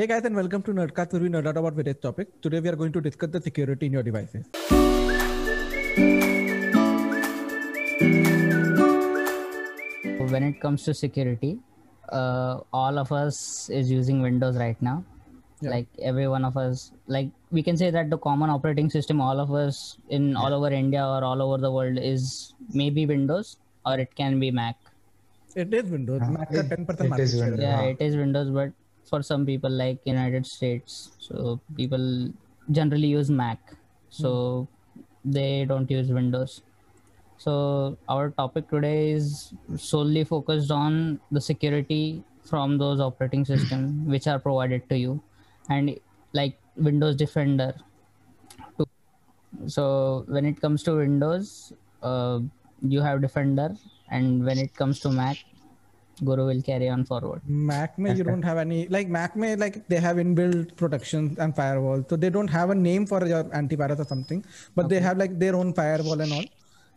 Hey 0.00 0.06
guys 0.06 0.24
and 0.24 0.34
welcome 0.34 0.62
to 0.62 0.72
Nerdcast 0.72 1.12
where 1.12 1.20
we 1.20 1.28
nerd 1.28 1.46
out 1.46 1.58
about 1.58 1.74
various 1.74 1.98
topics. 1.98 2.30
Today 2.40 2.60
we 2.60 2.70
are 2.70 2.76
going 2.82 2.90
to 2.92 3.02
discuss 3.02 3.28
the 3.32 3.40
security 3.42 3.84
in 3.84 3.92
your 3.92 4.02
devices. 4.02 4.46
When 10.32 10.42
it 10.42 10.58
comes 10.58 10.84
to 10.84 10.94
security, 10.94 11.58
uh, 12.08 12.60
all 12.72 12.98
of 12.98 13.12
us 13.12 13.68
is 13.68 13.90
using 13.90 14.22
Windows 14.22 14.56
right 14.56 14.80
now. 14.80 15.04
Yeah. 15.60 15.68
Like 15.68 15.88
every 16.00 16.28
one 16.28 16.46
of 16.46 16.56
us, 16.56 16.92
like 17.06 17.28
we 17.50 17.62
can 17.62 17.76
say 17.76 17.90
that 17.90 18.08
the 18.08 18.16
common 18.16 18.48
operating 18.48 18.88
system, 18.88 19.20
all 19.20 19.38
of 19.38 19.52
us 19.52 19.98
in 20.08 20.34
all 20.34 20.54
over 20.54 20.70
India 20.70 21.04
or 21.04 21.22
all 21.22 21.42
over 21.42 21.58
the 21.58 21.70
world 21.70 21.98
is 22.00 22.54
maybe 22.72 23.04
Windows 23.04 23.58
or 23.84 23.98
it 23.98 24.14
can 24.14 24.40
be 24.40 24.50
Mac. 24.50 24.76
It 25.54 25.74
is 25.74 25.90
Windows. 25.90 26.22
Uh, 26.22 26.30
Mac 26.30 26.50
का 26.50 26.60
it- 26.60 26.70
10% 26.70 27.00
it 27.04 27.08
market 27.10 27.22
is 27.24 27.34
Windows. 27.34 27.60
yeah 27.60 27.82
Yeah. 27.82 27.88
it 27.90 28.00
is 28.00 28.16
windows 28.16 28.48
but 28.48 28.72
for 29.10 29.22
some 29.22 29.44
people 29.44 29.70
like 29.70 29.98
united 30.04 30.46
states. 30.46 31.10
So 31.18 31.60
people 31.76 32.32
generally 32.70 33.08
use 33.08 33.30
mac. 33.30 33.58
So 34.08 34.68
they 35.24 35.64
don't 35.64 35.90
use 35.90 36.08
windows. 36.10 36.62
So 37.38 37.96
our 38.08 38.30
topic 38.30 38.68
today 38.70 39.10
is 39.10 39.52
solely 39.76 40.24
focused 40.24 40.70
on 40.70 41.20
the 41.30 41.40
security 41.40 42.22
from 42.44 42.78
those 42.78 43.00
operating 43.00 43.44
system 43.44 44.06
which 44.14 44.26
are 44.26 44.38
provided 44.38 44.88
to 44.90 44.98
you. 44.98 45.22
And 45.68 45.98
like 46.32 46.58
windows 46.76 47.16
defender. 47.16 47.74
Too. 48.78 48.86
so 49.66 50.24
when 50.28 50.44
it 50.44 50.60
comes 50.60 50.82
to 50.84 50.96
windows 50.96 51.72
uh, 52.02 52.40
you 52.82 53.00
have 53.00 53.20
defender. 53.20 53.70
And 54.10 54.44
when 54.44 54.58
it 54.58 54.74
comes 54.74 55.00
to 55.00 55.10
mac 55.10 55.36
guru 56.28 56.44
will 56.50 56.62
carry 56.68 56.88
on 56.94 57.02
forward 57.10 57.40
Mac 57.70 57.98
may 58.04 58.12
you 58.18 58.24
don't 58.28 58.46
have 58.50 58.58
any 58.64 58.78
like 58.94 59.08
Mac 59.16 59.36
may 59.42 59.50
like 59.62 59.76
they 59.92 60.00
have 60.06 60.16
inbuilt 60.24 60.76
protection 60.80 61.22
and 61.42 61.54
firewall, 61.60 62.00
so 62.08 62.16
they 62.22 62.30
don't 62.36 62.52
have 62.58 62.70
a 62.70 62.74
name 62.88 63.04
for 63.12 63.20
your 63.32 63.44
antivirus 63.60 64.00
or 64.04 64.08
something, 64.12 64.40
but 64.76 64.88
they 64.92 65.00
have 65.00 65.16
like 65.22 65.38
their 65.42 65.54
own 65.60 65.70
firewall 65.80 66.20
and 66.24 66.32
all, 66.36 66.46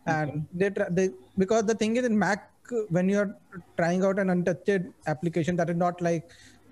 and 0.06 0.46
they 0.60 0.70
try, 0.70 0.86
they 0.98 1.06
because 1.42 1.64
the 1.70 1.74
thing 1.74 1.96
is 1.96 2.04
in 2.10 2.18
Mac 2.18 2.40
when 2.96 3.08
you 3.08 3.18
are 3.22 3.30
trying 3.78 4.02
out 4.08 4.18
an 4.18 4.30
untouched 4.34 4.84
application 5.06 5.56
that 5.56 5.70
is 5.70 5.76
not 5.76 6.00
like 6.08 6.24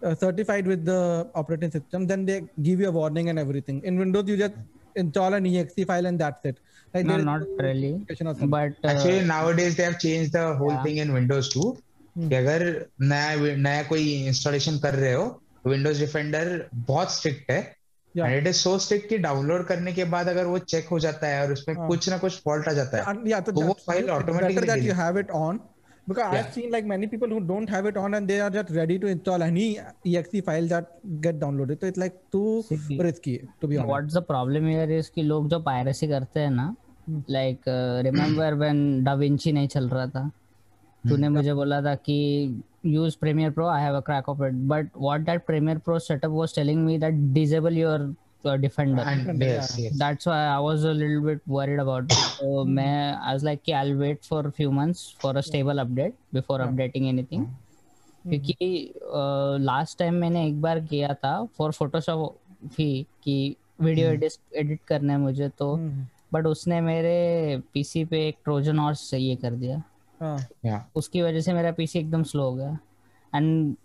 uh, 0.04 0.14
certified 0.14 0.66
with 0.66 0.84
the 0.84 1.30
operating 1.34 1.70
system, 1.70 2.06
then 2.06 2.24
they 2.26 2.38
give 2.62 2.80
you 2.80 2.88
a 2.88 2.96
warning 3.00 3.28
and 3.30 3.38
everything. 3.38 3.80
In 3.84 3.98
Windows 3.98 4.28
you 4.28 4.36
just 4.36 4.54
install 4.96 5.32
an 5.34 5.46
exe 5.46 5.84
file 5.86 6.06
and 6.06 6.18
that's 6.18 6.44
it. 6.44 6.58
Like 6.94 7.06
no 7.06 7.12
there 7.12 7.20
is 7.20 7.24
not 7.24 7.42
really 7.58 7.92
application 7.94 8.26
or 8.26 8.34
something. 8.34 8.50
but 8.50 8.72
uh, 8.84 8.92
Actually, 8.92 9.24
nowadays 9.24 9.76
they 9.76 9.84
have 9.84 9.98
changed 9.98 10.32
the 10.32 10.54
whole 10.56 10.72
Yeah. 10.72 10.82
thing 10.82 10.98
in 10.98 11.12
Windows 11.12 11.48
2. 11.54 11.76
कि 12.16 12.34
अगर 12.34 12.64
नया 13.00 13.54
नया 13.68 13.82
कोई 13.88 14.10
installation 14.26 14.78
कर 14.78 14.94
रहे 14.94 15.12
हो 15.12 15.24
Windows 15.66 16.00
Defender 16.00 16.68
बहुत 16.74 17.12
strict 17.12 17.50
है 17.50 17.60
and 18.14 18.36
it 18.36 18.46
is 18.46 18.56
so 18.56 18.78
strict 18.86 19.08
कि 19.08 19.18
डाउनलोड 19.26 19.66
करने 19.66 19.92
के 19.92 20.04
बाद 20.14 20.28
अगर 20.28 20.46
वो 20.46 20.58
चेक 20.72 20.88
हो 20.88 20.98
जाता 21.06 21.26
है 21.26 21.42
और 21.44 21.52
उसमें 21.52 21.74
हाँ. 21.76 21.86
कुछ 21.88 22.08
ना 22.10 22.18
कुछ 22.24 22.40
फॉल्ट 22.44 22.68
आ 22.68 22.72
जाता 22.72 22.98
है 22.98 23.14
yeah, 23.26 23.40
तो 23.46 23.52
वो 23.52 23.76
better 23.86 24.66
that 24.66 24.82
you 24.82 24.92
delete. 24.92 24.96
have 24.96 25.16
it 25.16 25.30
on 25.42 25.60
because 26.06 26.34
I've 26.36 26.52
seen 26.54 26.70
like 26.74 26.86
many 26.90 27.06
people 27.06 27.28
who 27.28 27.40
don't 27.48 27.70
have 27.70 27.86
it 27.86 27.96
on 27.96 28.14
and 28.18 28.28
they 28.28 28.38
are 28.40 28.50
just 28.50 28.70
ready 28.76 28.98
to 28.98 29.06
install 29.06 29.42
any 29.42 29.66
exe 30.20 30.40
file 30.48 30.66
that 30.72 30.88
get 31.26 31.38
downloaded. 31.42 31.80
So 31.80 31.86
it's 31.86 32.02
like 32.04 32.16
too 32.32 32.62
See, 32.68 32.98
risky 33.08 33.34
to 33.60 33.68
be 33.72 33.78
honest. 33.78 33.90
what's 33.92 34.14
the 34.14 34.22
problem 34.30 34.66
here 34.66 34.88
is 34.98 35.08
कि 35.14 35.22
लोग 35.22 35.48
जो 35.50 35.60
piracy 35.70 36.08
करते 36.08 36.40
हैं 36.40 36.50
ना 36.60 36.74
Hmm. 37.08 37.22
Like 37.30 37.60
remember 38.06 38.54
when 38.54 38.82
DaVinci 39.04 39.52
नहीं 39.52 39.68
चल 39.68 39.88
रहा 39.88 40.06
था 40.06 40.30
तूने 41.08 41.28
मुझे 41.28 41.54
बोला 41.54 41.80
था 41.82 41.94
कि 41.94 42.16
use 42.86 43.16
Premiere 43.20 43.50
Pro 43.50 43.66
I 43.66 43.82
have 43.82 43.96
a 43.96 44.00
crack 44.00 44.28
of 44.28 44.42
it 44.44 44.52
but 44.72 44.88
what 44.96 45.20
that 45.20 45.46
Premiere 45.46 45.78
Pro 45.78 45.98
setup 45.98 46.30
was 46.30 46.54
telling 46.54 46.84
me 46.84 46.98
that 46.98 47.14
disable 47.34 47.78
your 47.78 48.14
defender 48.44 49.04
that's 49.98 50.26
why 50.26 50.38
I 50.44 50.58
was 50.58 50.84
a 50.84 50.92
little 50.92 51.20
bit 51.26 51.42
worried 51.46 51.80
about 51.80 52.04
it. 52.04 52.22
So 52.38 52.64
मैं 52.78 53.16
I 53.28 53.34
was 53.34 53.44
like 53.48 53.62
कि 53.66 53.72
I'll 53.72 53.96
wait 54.00 54.24
for 54.24 54.40
a 54.46 54.52
few 54.52 54.72
months 54.78 55.02
for 55.24 55.32
a 55.36 55.42
stable 55.42 55.82
update 55.84 56.16
before 56.32 56.58
updating 56.60 57.06
anything. 57.10 57.44
क्योंकि 58.24 58.92
last 59.60 59.98
time 59.98 60.14
मैंने 60.14 60.46
एक 60.46 60.60
बार 60.62 60.80
किया 60.80 61.14
था 61.14 61.32
for 61.58 61.72
Photoshop 61.72 62.36
भी 62.76 63.06
कि 63.22 63.56
video 63.80 64.08
edit 64.08 64.32
edit 64.56 64.80
करना 64.88 65.12
है 65.12 65.18
मुझे 65.18 65.48
तो 65.48 65.72
हम्म, 65.74 66.06
बट 66.32 66.46
उसने 66.46 66.80
मेरे 66.80 67.16
पीसी 67.74 68.04
पे 68.04 68.26
एक 68.28 68.36
ट्रोजन 68.44 68.78
हॉर्स 68.78 69.14
ये 69.14 69.34
कर 69.36 69.54
दिया। 69.54 69.82
हाँ, 70.22 70.38
या। 70.64 70.84
उसकी 70.96 71.22
वजह 71.22 71.40
से 71.40 71.52
मेरा 71.52 71.72
पीसी 71.72 71.98
एकदम 71.98 72.22
स्लो 72.22 72.42
हो 72.42 72.54
गया। 72.54 72.78
एंड 73.34 73.76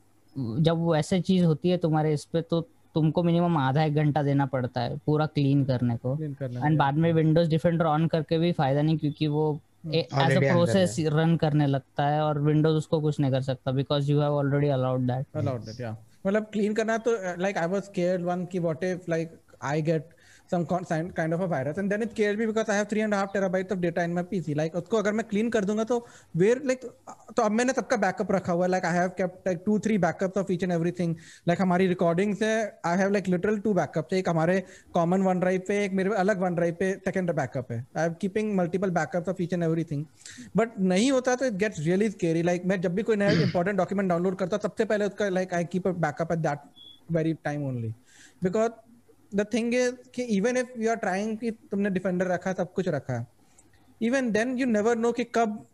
जब 0.64 0.78
वो 0.78 0.96
ऐसे 0.96 1.20
चीज़ 1.22 1.44
होती 1.46 1.70
है 1.70 1.78
तुम्हारे 1.78 2.14
इस 2.14 2.26
पे 2.26 2.42
तो 2.42 2.62
तुमको 2.96 3.24
मिनिमम 3.24 3.58
आधा 3.58 3.84
एक 3.84 3.96
घंटा 3.96 4.24
देना 4.24 4.46
पड़ता 4.46 4.82
है 4.82 4.98
पूरा 5.06 5.26
क्लीन 5.26 5.64
करने 5.66 5.98
को। 6.06 6.18
एंड 6.66 6.78
बाद 6.78 6.98
में 6.98 7.12
विंडोज़ 7.14 7.50
डिफेंडर 7.50 7.86
ऑन 7.86 8.08
करके 8.08 8.38
भी 8.38 8.52
फ़ायदा 8.52 8.82
नहीं 8.82 8.98
क्योंकि 8.98 9.28
वो 9.28 9.60
एज 9.96 10.38
अ 10.38 10.40
प्रोसेस 10.40 10.96
रन 11.00 11.36
करने 11.38 11.68
लगता 11.68 12.08
है 12.08 12.22
और 12.22 12.40
विंडोज़ 12.40 12.76
उसको 12.76 13.00
कुछ 13.02 13.20
नहीं 13.20 13.32
कर 13.32 13.42
सकता 13.42 13.72
because 13.72 14.12
you 14.12 14.20
have 14.22 14.34
already 14.34 14.68
allowed 14.68 15.08
that 15.08 15.26
allowed 15.36 15.68
that 15.70 15.80
yeah 15.80 15.96
मतलब 16.28 16.52
clean 16.52 16.74
करना 16.76 16.98
तो 16.98 17.12
uh, 17.12 17.36
like 17.44 17.58
I 17.58 17.68
was 17.74 17.90
scared 17.92 18.26
one 18.30 18.46
कि 18.52 18.60
what 18.60 18.84
if 18.84 19.10
like 19.10 19.36
I 19.64 19.76
get 19.90 20.17
some 20.50 20.66
kind 20.66 21.34
of 21.34 21.42
a 21.42 21.48
virus 21.48 21.78
and 21.78 21.92
then 21.92 22.02
it 22.02 22.12
scared 22.12 22.38
me 22.40 22.46
because 22.46 22.70
I 22.70 22.76
have 22.76 22.88
three 22.90 23.02
and 23.02 23.14
a 23.14 23.18
half 23.18 23.34
terabytes 23.34 23.72
of 23.72 23.82
data 23.82 24.02
in 24.02 24.14
my 24.14 24.24
PC 24.24 24.56
like 24.56 24.76
उसको 24.76 24.98
अगर 24.98 25.14
मैं 25.14 25.24
clean 25.32 25.52
कर 25.52 25.66
दूँगा 25.66 25.84
तो 25.92 25.98
where 26.42 26.60
like 26.70 26.86
तो 27.36 27.44
अब 27.44 27.52
मैंने 27.52 27.74
सबका 27.74 27.98
backup 28.04 28.32
रखा 28.32 28.54
हुआ 28.54 28.66
है 28.66 28.72
like 28.72 28.86
I 28.86 28.94
have 28.98 29.16
kept 29.18 29.48
like 29.48 29.66
two 29.66 29.78
three 29.88 29.98
backups 30.06 30.40
of 30.42 30.52
each 30.56 30.64
and 30.64 30.76
everything 30.78 31.16
like 31.50 31.62
हमारी 31.62 31.90
recordings 31.94 32.42
है 32.42 32.54
I 32.86 32.96
have 33.02 33.12
like 33.18 33.28
literal 33.36 33.60
two 33.68 33.74
backups 33.82 34.14
एक 34.14 34.30
हमारे 34.30 34.64
common 34.98 35.28
one 35.30 35.44
drive 35.44 35.68
पे 35.68 35.84
एक 35.86 35.94
मेरे 36.00 36.16
अलग 36.24 36.48
one 36.48 36.58
drive 36.62 36.80
पे 36.80 36.94
second 37.08 37.36
backup 37.42 37.72
है 37.72 37.84
I 37.96 38.08
am 38.08 38.18
keeping 38.26 38.56
multiple 38.62 38.96
backups 39.02 39.28
of 39.36 39.46
each 39.48 39.60
and 39.60 39.70
everything 39.70 40.08
but 40.56 40.80
नहीं 40.96 41.12
होता 41.12 41.36
तो 41.36 41.52
it 41.52 41.62
gets 41.66 41.86
really 41.92 42.12
scary 42.18 42.48
like 42.52 42.66
मैं 42.66 42.82
जब 42.82 42.96
भी 42.96 43.04
कोई 43.12 43.16
नया 43.24 43.48
important 43.52 43.86
document 43.86 44.16
download 44.16 44.40
करता 44.40 44.56
हूँ 44.56 44.70
सबसे 44.70 44.86
पहले 44.86 45.06
उसका 45.14 45.30
like 45.40 45.54
I 45.62 45.64
keep 45.76 45.86
a 45.86 45.98
backup 46.08 46.32
at 46.32 46.44
that 46.50 46.68
very 47.12 47.38
time 47.48 47.64
only 47.72 47.94
because 48.44 48.72
the 49.36 49.46
thing 49.54 49.74
is 49.76 49.96
कि 50.16 50.24
even 50.38 50.58
if 50.58 50.80
you 50.82 50.90
are 50.90 50.96
trying 50.96 51.38
कि 51.38 51.52
तुमने 51.72 51.90
डिफेंडर 51.90 52.28
रखा 52.28 52.54
सब 52.54 52.74
कुछ 52.74 52.88
रखा 52.88 53.26
even 54.02 54.32
then 54.32 54.58
you 54.58 54.66
never 54.66 54.98
know 54.98 55.12
कि 55.12 55.24
कब 55.36 55.66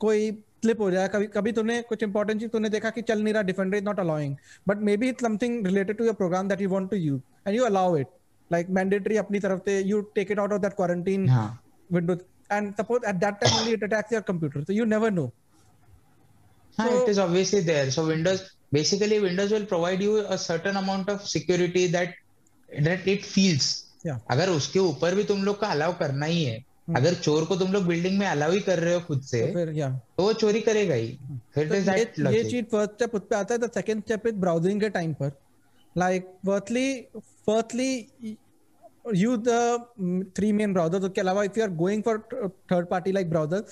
कोई 0.00 0.30
स्लिप 0.62 0.80
हो 0.80 0.90
जाए। 0.90 1.08
कभी 1.08 1.26
कभी 1.26 1.52
तुमने 1.52 1.80
कुछ 1.82 2.02
इंपॉर्टेंट 2.02 2.40
चीज़ 2.40 2.50
तुमने 2.50 2.68
देखा 2.68 2.90
कि 2.90 3.02
चल 3.02 3.22
नहीं 3.22 3.34
रहा 3.34 3.42
defender 3.42 3.76
is 3.78 3.84
not 3.84 4.00
allowing 4.00 4.36
but 4.68 4.78
maybe 4.96 5.08
it 5.08 5.20
something 5.20 5.66
related 5.66 5.98
to 5.98 6.04
your 6.04 6.14
program 6.14 6.48
that 6.48 6.60
you 6.60 6.68
want 6.68 6.90
to 6.90 6.96
use 6.96 7.20
and 7.48 7.56
you 7.56 7.64
allow 7.64 7.96
it 7.96 8.06
like 8.50 8.70
mandatory 8.78 9.16
अपनी 9.16 9.38
तरफ़ 9.40 9.60
से 9.64 9.80
you 9.80 10.00
take 10.14 10.30
it 10.30 10.38
out 10.38 10.52
of 10.52 10.62
that 10.62 10.72
quarantine 10.72 11.28
window 11.92 12.14
and 12.52 12.74
suppose 12.74 13.08
at 13.08 13.14
that 13.24 13.34
time 13.44 13.72
it 13.72 13.84
attacks 13.84 14.12
your 14.12 14.22
computer 14.32 14.64
so 14.64 14.72
you 14.72 14.84
never 14.96 15.10
know 15.10 15.30
So, 16.78 16.84
it 16.98 17.08
is 17.10 17.18
obviously 17.18 17.58
there. 17.60 17.88
So 17.90 18.02
Windows 18.06 18.38
basically 18.72 19.16
Windows 19.20 19.50
will 19.54 19.64
provide 19.72 20.02
you 20.04 20.12
a 20.36 20.38
certain 20.38 20.76
amount 20.80 21.10
of 21.14 21.26
security 21.32 21.86
that 21.88 22.14
that 22.80 23.06
it 23.06 23.24
feels. 23.24 23.70
Yeah. 24.06 24.18
अगर 24.30 24.50
उसके 24.50 24.78
ऊपर 24.78 25.14
भी 25.14 25.24
तुम 25.24 25.42
लोग 25.44 25.60
का 25.60 25.66
allow 25.68 25.92
करना 25.98 26.26
ही 26.26 26.42
है 26.44 26.64
अगर 26.96 27.14
चोर 27.14 27.44
को 27.44 27.56
तुम 27.56 27.72
लोग 27.72 27.84
बिल्डिंग 27.86 28.18
में 28.18 28.26
अलाउ 28.26 28.52
ही 28.52 28.60
कर 28.60 28.78
रहे 28.78 28.94
हो 28.94 29.00
खुद 29.00 29.20
से 29.22 29.40
तो 29.40 29.52
फिर 29.54 29.72
yeah. 29.74 29.90
तो 30.16 30.22
वो 30.22 30.32
चोरी 30.42 30.60
करेगा 30.60 30.94
ही। 30.94 31.18
फिर 31.54 31.68
तो 31.68 31.74
ये 31.74 32.34
ये 32.36 32.44
चीज़ 32.44 32.64
फ़र्स्ट 32.72 32.94
स्टेप 32.94 33.14
उस 33.14 33.22
पे 33.30 33.36
आता 33.36 33.54
है 33.54 33.60
the 33.60 33.70
second 33.74 34.02
step 34.02 34.26
is 34.26 34.34
browsing 34.36 34.80
के 34.80 34.88
टाइम 34.90 35.12
पर। 35.14 35.32
Like 35.96 36.26
firstly 36.46 37.00
firstly 37.46 38.36
use 39.16 39.40
the 39.48 40.32
three 40.36 40.52
main 40.52 40.72
browser 40.72 41.08
उसके 41.08 41.20
अलावा 41.20 41.44
if 41.44 41.58
you 41.58 41.64
are 41.64 41.70
going 41.76 42.02
for 42.02 42.18
third 42.72 42.86
party 42.88 43.12
like 43.12 43.30
browser 43.30 43.64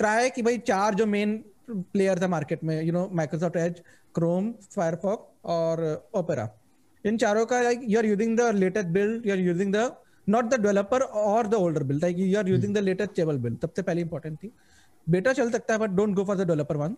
try 0.00 0.30
कि 0.30 0.42
भाई 0.42 0.58
चार 0.66 0.94
जो 0.94 1.06
मेन 1.06 1.36
प्लेयर 1.70 2.22
है 2.22 2.28
मार्केट 2.28 2.64
में 2.64 2.80
you 2.82 2.92
know 2.92 3.08
Microsoft 3.14 3.56
Edge 3.56 3.82
Chrome 4.14 4.50
Firefox 4.74 5.48
और 5.50 5.82
ओपेरा 6.14 6.48
इन 7.08 7.18
चारों 7.18 7.44
का 7.46 7.60
like 7.62 7.80
you 7.88 7.98
are 7.98 8.06
using 8.06 8.36
the 8.38 8.50
latest 8.54 8.88
build 8.98 9.26
you 9.26 9.32
are 9.32 9.40
using 9.40 9.74
the 9.74 9.90
not 10.28 10.54
the 10.54 10.60
developer 10.62 11.02
और 11.26 11.46
the 11.46 11.54
older 11.54 11.82
build 11.82 12.02
like 12.02 12.18
you 12.18 12.38
are 12.38 12.48
using 12.48 12.74
the 12.74 12.78
latest 12.88 13.12
stable 13.12 13.38
build 13.44 13.60
सबसे 13.62 13.82
पहली 13.82 14.00
important 14.02 14.38
थी। 14.42 14.52
बेटा 15.06 15.32
चल 15.32 15.50
सकता 15.50 15.74
है 15.74 15.80
but 15.80 15.90
don't 16.00 16.14
go 16.14 16.24
for 16.24 16.36
the 16.36 16.46
developer 16.46 16.76
one 16.76 16.96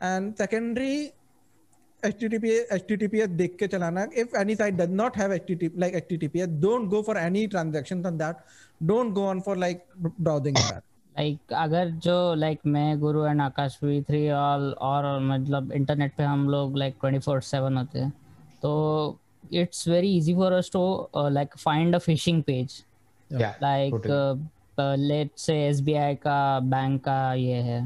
and 0.00 0.34
secondary 0.36 1.10
HTTPS 2.02 2.72
HTTPS 2.74 3.28
देख 3.36 3.54
के 3.58 3.66
चलाना 3.74 4.02
if 4.22 4.34
any 4.38 4.54
site 4.56 4.74
does 4.78 4.90
not 4.96 5.14
have 5.20 5.30
HTTP 5.36 5.78
like 5.82 5.94
HTTPS 6.00 6.56
don't 6.64 6.90
go 6.94 6.98
for 7.02 7.14
any 7.20 7.44
transactions 7.54 8.08
on 8.10 8.18
that. 8.18 8.42
Don't 8.80 9.14
go 9.18 9.24
on 9.26 9.40
for 9.46 9.54
like 9.62 9.86
browsing 10.18 10.58
that. 10.58 10.82
Like 11.16 11.52
अगर 11.52 11.90
जो 12.04 12.34
like 12.34 12.58
मैं 12.66 12.98
Guru 13.00 13.24
and 13.26 13.40
Akash 13.40 13.78
we 13.82 14.00
three 14.02 14.20
all 14.30 14.70
और 14.88 15.06
मतलब 15.24 15.72
internet 15.72 16.12
पे 16.16 16.22
हम 16.22 16.48
लोग 16.50 16.76
like 16.78 16.94
twenty 17.00 17.18
four 17.26 17.40
seven 17.48 17.76
होते 17.76 17.98
हैं 17.98 18.10
तो 18.62 18.72
it's 19.52 19.88
very 19.88 20.16
easy 20.16 20.34
for 20.34 20.52
us 20.52 20.70
to 20.72 21.08
like 21.16 21.56
find 21.58 21.94
a 21.94 21.98
phishing 21.98 22.42
page 22.42 22.82
या 23.30 23.54
लाइक 23.62 23.94
लेट 24.80 25.30
से 25.36 25.66
एस 25.66 25.82
का 26.22 26.60
बैंक 26.60 27.00
का 27.04 27.34
ये 27.34 27.56
है 27.62 27.80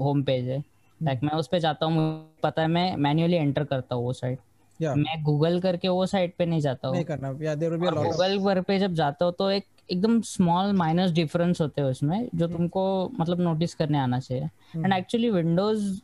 होम 0.00 0.22
पेज 0.22 0.48
है 0.48 0.62
लाइक 1.02 1.22
मैं 1.22 1.32
उस 1.32 1.48
पे 1.48 1.60
जाता 1.60 1.86
हूँ 1.86 1.94
मुझे 1.94 2.40
पता 2.42 2.62
है 2.62 2.68
मैं 2.68 2.96
मैन्युअली 2.96 3.36
एंटर 3.36 3.64
करता 3.64 3.94
हूँ 3.94 4.04
वो 4.04 4.12
साइट 4.12 4.38
Yeah. 4.80 4.96
मैं 4.96 5.22
गूगल 5.22 5.60
करके 5.60 5.88
वो 5.88 6.06
साइट 6.06 6.34
पे 6.38 6.46
नहीं 6.46 6.60
जाता 6.60 6.88
हूँ 6.88 6.94
नहीं 6.94 7.04
करना 7.04 7.28
या 7.42 7.54
देयर 7.54 7.72
विल 7.72 7.80
बी 7.80 7.86
अ 7.86 7.90
और 7.90 7.94
लॉट 7.96 8.06
गूगल 8.06 8.38
पर 8.38 8.60
पे 8.60 8.78
जब 8.78 8.94
जाते 8.94 9.24
हो 9.24 9.30
तो 9.30 9.50
एक 9.50 9.64
एकदम 9.90 10.20
स्मॉल 10.20 10.72
माइनस 10.72 11.10
डिफरेंस 11.10 11.60
होते 11.60 11.80
हैं 11.80 11.88
उसमें 11.88 12.28
जो 12.34 12.46
तुमको 12.46 13.10
मतलब 13.20 13.40
नोटिस 13.40 13.74
करने 13.74 13.98
आना 13.98 14.18
चाहिए 14.18 14.48
एंड 14.76 14.92
एक्चुअली 14.92 15.30
विंडोज़ 15.30 16.00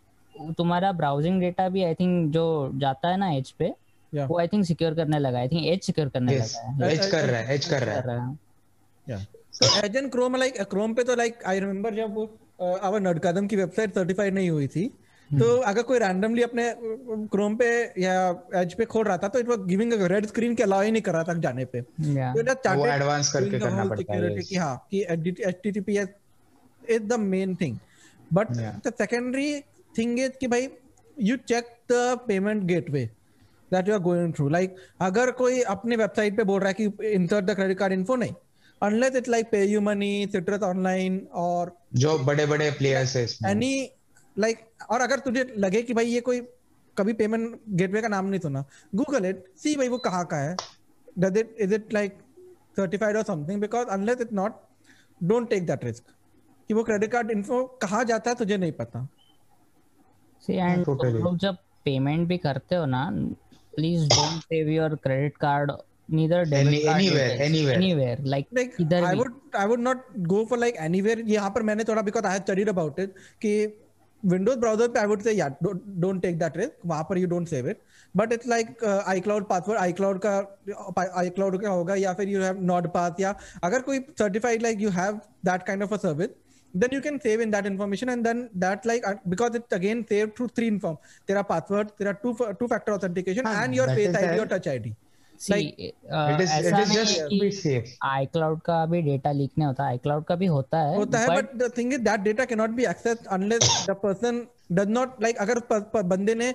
तुम्हारा 0.58 0.92
ब्राउजिंग 0.92 1.40
डेटा 1.40 1.68
भी 1.68 1.82
आई 1.82 1.94
थिंक 1.94 2.32
जो 2.32 2.70
जाता 2.74 3.08
है 3.08 3.16
ना 3.16 3.30
एज 3.30 3.50
पे 3.50 3.72
या 4.14 4.26
वो 4.26 4.38
आई 4.40 4.48
थिंक 4.52 4.64
सिक्योर 4.66 4.94
करने 4.94 5.18
लगा 5.18 5.38
आई 5.38 5.48
थिंक 5.48 5.66
एज 5.66 5.82
सिक्योर 5.86 6.08
करने 6.08 6.36
लगा 6.36 6.60
है। 6.84 6.92
एज 6.92 7.06
कर 7.10 7.24
रहा 7.24 7.40
है 7.40 7.54
एज 7.54 7.64
कर 7.64 7.82
रहा 7.82 7.96
है। 7.96 8.20
है 8.20 8.38
या 9.08 9.18
तो 9.60 9.86
Edge 9.86 9.96
and 9.96 10.10
Chrome 10.10 10.36
like 10.36 10.60
Chrome 10.70 10.94
पे 10.94 11.04
तो 11.04 11.16
लाइक 11.16 11.44
आई 11.46 11.60
रिमेंबर 11.60 11.94
जब 11.94 12.18
आवर 12.62 13.00
नडकदम 13.00 13.46
की 13.46 13.56
वेबसाइट 13.56 13.94
सर्टिफाइड 13.94 14.34
नहीं 14.34 14.50
हुई 14.50 14.66
थी 14.68 14.88
तो 15.30 15.56
अगर 15.70 15.82
कोई 15.88 15.98
रैंडमली 15.98 16.42
अपने 16.42 16.62
क्रोम 17.32 17.56
पे 17.56 17.66
या 18.02 18.14
एज 18.54 18.72
पे 18.74 18.84
खोल 18.84 19.04
रहा 19.04 19.16
था 19.18 19.28
तो 19.28 19.38
it 19.38 19.48
was 19.48 19.58
giving 19.66 19.92
a 19.92 20.06
red 20.12 20.26
screen 20.26 20.54
के 20.54 20.62
अलाउ 20.62 20.82
ही 20.82 20.90
नहीं 20.90 21.02
कर 21.02 21.12
रहा 21.12 21.24
था 21.24 21.34
जाने 21.44 21.64
पे। 21.64 21.80
तो 21.80 22.42
it 22.42 22.66
वो 22.66 22.86
advance 22.86 23.28
करके 23.32 23.58
करना 23.60 23.84
पड़ता 23.84 24.14
है, 24.14 24.34
कि 24.42 24.56
हाँ 24.56 24.88
कि 24.94 25.04
HTTPS 25.50 26.08
is 26.88 27.06
the 27.12 27.18
main 27.18 27.54
thing. 27.62 27.78
But 28.30 28.50
Yeah. 28.56 28.74
the 28.84 28.92
secondary 28.98 29.50
thing 29.94 30.18
is 30.24 30.36
कि 30.40 30.46
भाई 30.46 30.68
you 31.28 31.36
check 31.52 31.70
the 31.92 32.02
payment 32.28 32.66
gateway. 32.72 33.06
That 33.72 33.88
you 33.88 33.94
are 33.94 34.00
going 34.00 34.32
through 34.34 34.48
like 34.48 34.76
अगर 35.00 35.30
कोई 35.40 35.60
अपने 35.74 35.96
वेबसाइट 35.96 36.36
पे 36.36 36.44
बोल 36.44 36.60
रहा 36.60 36.68
है 36.68 36.74
कि 36.74 37.12
insert 37.12 37.44
the 37.44 37.54
credit 37.54 37.78
card 37.78 37.92
info 37.92 38.16
नहीं 38.16 38.34
unless 38.82 39.16
it 39.16 39.28
like 39.28 39.50
PayUmoney 39.80 40.26
Citrus 40.32 40.62
online 40.62 41.20
और 41.44 41.76
जो 42.02 42.18
बड़े 42.24 42.46
बड़े 42.46 42.70
प्लेयर्स 42.78 43.16
है 43.16 43.50
एनी 43.50 43.74
लाइक 44.36 44.58
और 44.90 45.00
अगर 45.00 45.18
तुझे 45.18 45.44
लगे 45.58 45.82
कि 45.82 45.94
भाई 45.94 46.06
ये 46.06 46.20
कोई 46.20 46.40
कभी 46.96 47.12
पेमेंट 47.12 47.60
गेटवे 47.68 48.00
का 48.02 48.08
नाम 48.08 48.26
नहीं 48.26 48.40
सुना 48.40 48.64
गूगल 48.94 49.26
इट 49.26 49.44
सी 49.56 49.74
भाई 49.76 49.88
वो 49.88 49.98
कहाँ 49.98 50.24
का 50.26 50.36
है। 50.36 50.56
Does 51.18 51.36
it 51.38 51.56
is 51.60 51.74
it 51.74 51.92
like 51.92 52.18
certified 52.76 53.16
और 53.16 53.22
something 53.22 53.60
because 53.60 53.88
unless 53.88 54.20
it 54.20 54.32
not 54.32 54.60
don't 55.20 55.48
take 55.50 55.66
that 55.66 55.84
risk 55.84 56.04
कि 56.70 56.74
वो 56.74 56.82
क्रेडिट 56.84 57.10
कार्ड 57.12 57.30
इन्फो 57.30 57.62
कहाँ 57.82 58.04
जाता 58.04 58.30
है 58.30 58.36
तुझे 58.36 58.56
नहीं 58.56 58.72
पता। 58.72 59.06
लोग 60.48 61.36
जब 61.38 61.56
पेमेंट 61.84 62.26
भी 62.28 62.38
करते 62.38 62.74
हो 62.74 62.86
ना 62.86 63.04
please 63.80 64.08
don't 64.14 64.40
save 64.42 64.68
your 64.70 64.94
credit 65.04 65.36
card 65.46 65.72
neither 66.18 66.54
Any- 66.60 66.78
card 66.84 67.00
anywhere, 67.00 67.34
anywhere. 67.48 67.74
Anywhere 67.74 68.22
like 68.32 68.46
like 68.58 68.80
इधर 68.80 69.04
I 69.10 69.12
would 69.18 69.36
I 69.58 69.66
would 69.72 69.82
not 69.88 70.00
go 70.32 70.40
for 70.52 70.56
like 70.62 70.80
anywhere 70.86 71.20
यहाँ 71.34 71.50
पर 71.58 71.62
मैंने 71.68 71.84
थोड़ा 71.90 72.02
because 72.08 72.26
I 72.30 72.32
had 72.38 72.48
studied 72.48 72.70
about 72.72 72.98
it 73.04 73.20
कि 73.44 73.52
Windows 74.22 74.58
browser 74.64 74.88
पे 74.94 75.00
I 75.02 75.06
would 75.10 75.22
say 75.26 75.32
yeah 75.36 75.52
don't 75.66 75.84
don't 76.04 76.22
take 76.26 76.40
that 76.40 76.58
risk 76.62 76.82
वहाँ 76.92 77.04
पर 77.10 77.20
you 77.20 77.28
don't 77.34 77.52
save 77.52 77.68
it 77.74 77.78
but 78.14 78.34
it's 78.36 78.50
like 78.52 78.82
uh, 78.90 78.98
iCloud 79.14 79.46
password 79.52 79.80
iCloud 79.84 80.20
का 80.26 80.34
iCloud 81.24 81.60
का 81.62 81.68
होगा 81.76 81.94
या 82.02 82.12
फिर 82.20 82.32
you 82.34 82.42
have 82.48 82.60
NordPass 82.72 83.20
या 83.20 83.34
अगर 83.70 83.82
कोई 83.90 84.00
certified 84.22 84.66
like 84.68 84.84
you 84.86 84.92
have 84.98 85.22
that 85.50 85.66
kind 85.70 85.88
of 85.88 85.96
a 85.98 86.00
service 86.08 86.36
then 86.74 86.90
you 86.92 87.00
can 87.00 87.20
save 87.20 87.40
in 87.40 87.50
that 87.50 87.66
information 87.66 88.10
and 88.10 88.24
then 88.24 88.48
that 88.54 88.84
like 88.86 89.06
uh, 89.06 89.14
because 89.28 89.54
it's 89.54 89.72
again 89.72 90.06
saved 90.06 90.36
through 90.36 90.48
three 90.48 90.68
inform 90.68 90.96
तेरा 91.28 91.46
password 91.46 91.92
तेरा 91.98 92.16
two 92.22 92.34
two 92.60 92.68
factor 92.68 92.92
authentication 92.92 93.44
हाँ, 93.44 93.64
and 93.64 93.74
your 93.74 93.86
face 93.88 94.14
ID 94.14 94.26
there. 94.26 94.40
or 94.40 94.46
touch 94.46 94.66
ID 94.66 94.94
C 95.40 95.60
it 95.88 96.40
is 96.40 96.50
it 96.60 96.78
is 96.78 96.94
just 96.94 97.18
to 97.18 97.40
be 97.40 97.50
safe 97.50 97.92
iCloud 98.06 98.60
का 98.64 98.84
भी 98.86 99.02
data 99.02 99.32
leak 99.32 99.50
नहीं 99.58 99.66
होता 99.66 99.92
iCloud 99.94 100.24
का 100.28 100.36
भी 100.36 100.46
होता 100.46 100.80
है 100.80 100.96
होता 100.96 101.18
है 101.18 101.28
but 101.28 101.36
but 101.36 101.58
the 101.62 101.70
thing 101.78 101.92
is 101.92 102.04
that 102.08 102.24
data 102.24 102.46
cannot 102.46 102.76
be 102.76 102.86
accessed 102.92 103.30
unless 103.38 103.86
the 103.86 103.96
person 104.04 104.46
does 104.80 104.92
not 104.98 105.20
like 105.20 105.38
अगर 105.46 105.60
प, 105.60 105.82
प, 105.94 106.02
बंदे 106.12 106.34
ने 106.34 106.52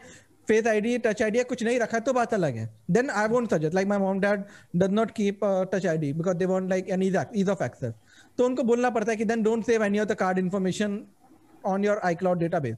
फेस 0.48 0.68
आईडी 0.68 0.98
टच 1.06 1.22
आईडी 1.22 1.44
कुछ 1.50 1.64
नहीं 1.64 1.80
रखा 1.80 2.00
तो 2.08 2.14
बात 2.14 2.34
अलग 2.34 2.56
है 2.56 2.70
then 2.92 3.10
I 3.10 3.28
won't 3.28 3.54
suggest 3.54 3.76
like 3.76 3.88
my 3.88 3.98
mom 4.00 4.20
dad 4.20 4.44
does 4.76 4.92
not 4.94 5.12
keep 5.20 5.40
touch 5.74 5.86
ID 5.86 6.12
because 6.14 6.38
they 6.38 6.46
want 6.46 6.70
like 6.70 6.90
an 6.90 7.04
ease 7.04 7.50
of 7.50 7.64
access 7.64 7.94
तो 8.38 8.46
उनको 8.46 8.64
बोलना 8.64 8.90
पड़ता 8.90 9.12
है 9.12 9.18
कि 9.18 9.26
then 9.26 9.44
don't 9.44 9.66
save 9.66 9.84
any 9.84 10.00
of 10.00 10.08
the 10.10 10.16
card 10.24 10.40
information 10.40 11.00
on 11.66 11.86
your 11.86 12.02
iCloud 12.06 12.40
database 12.40 12.76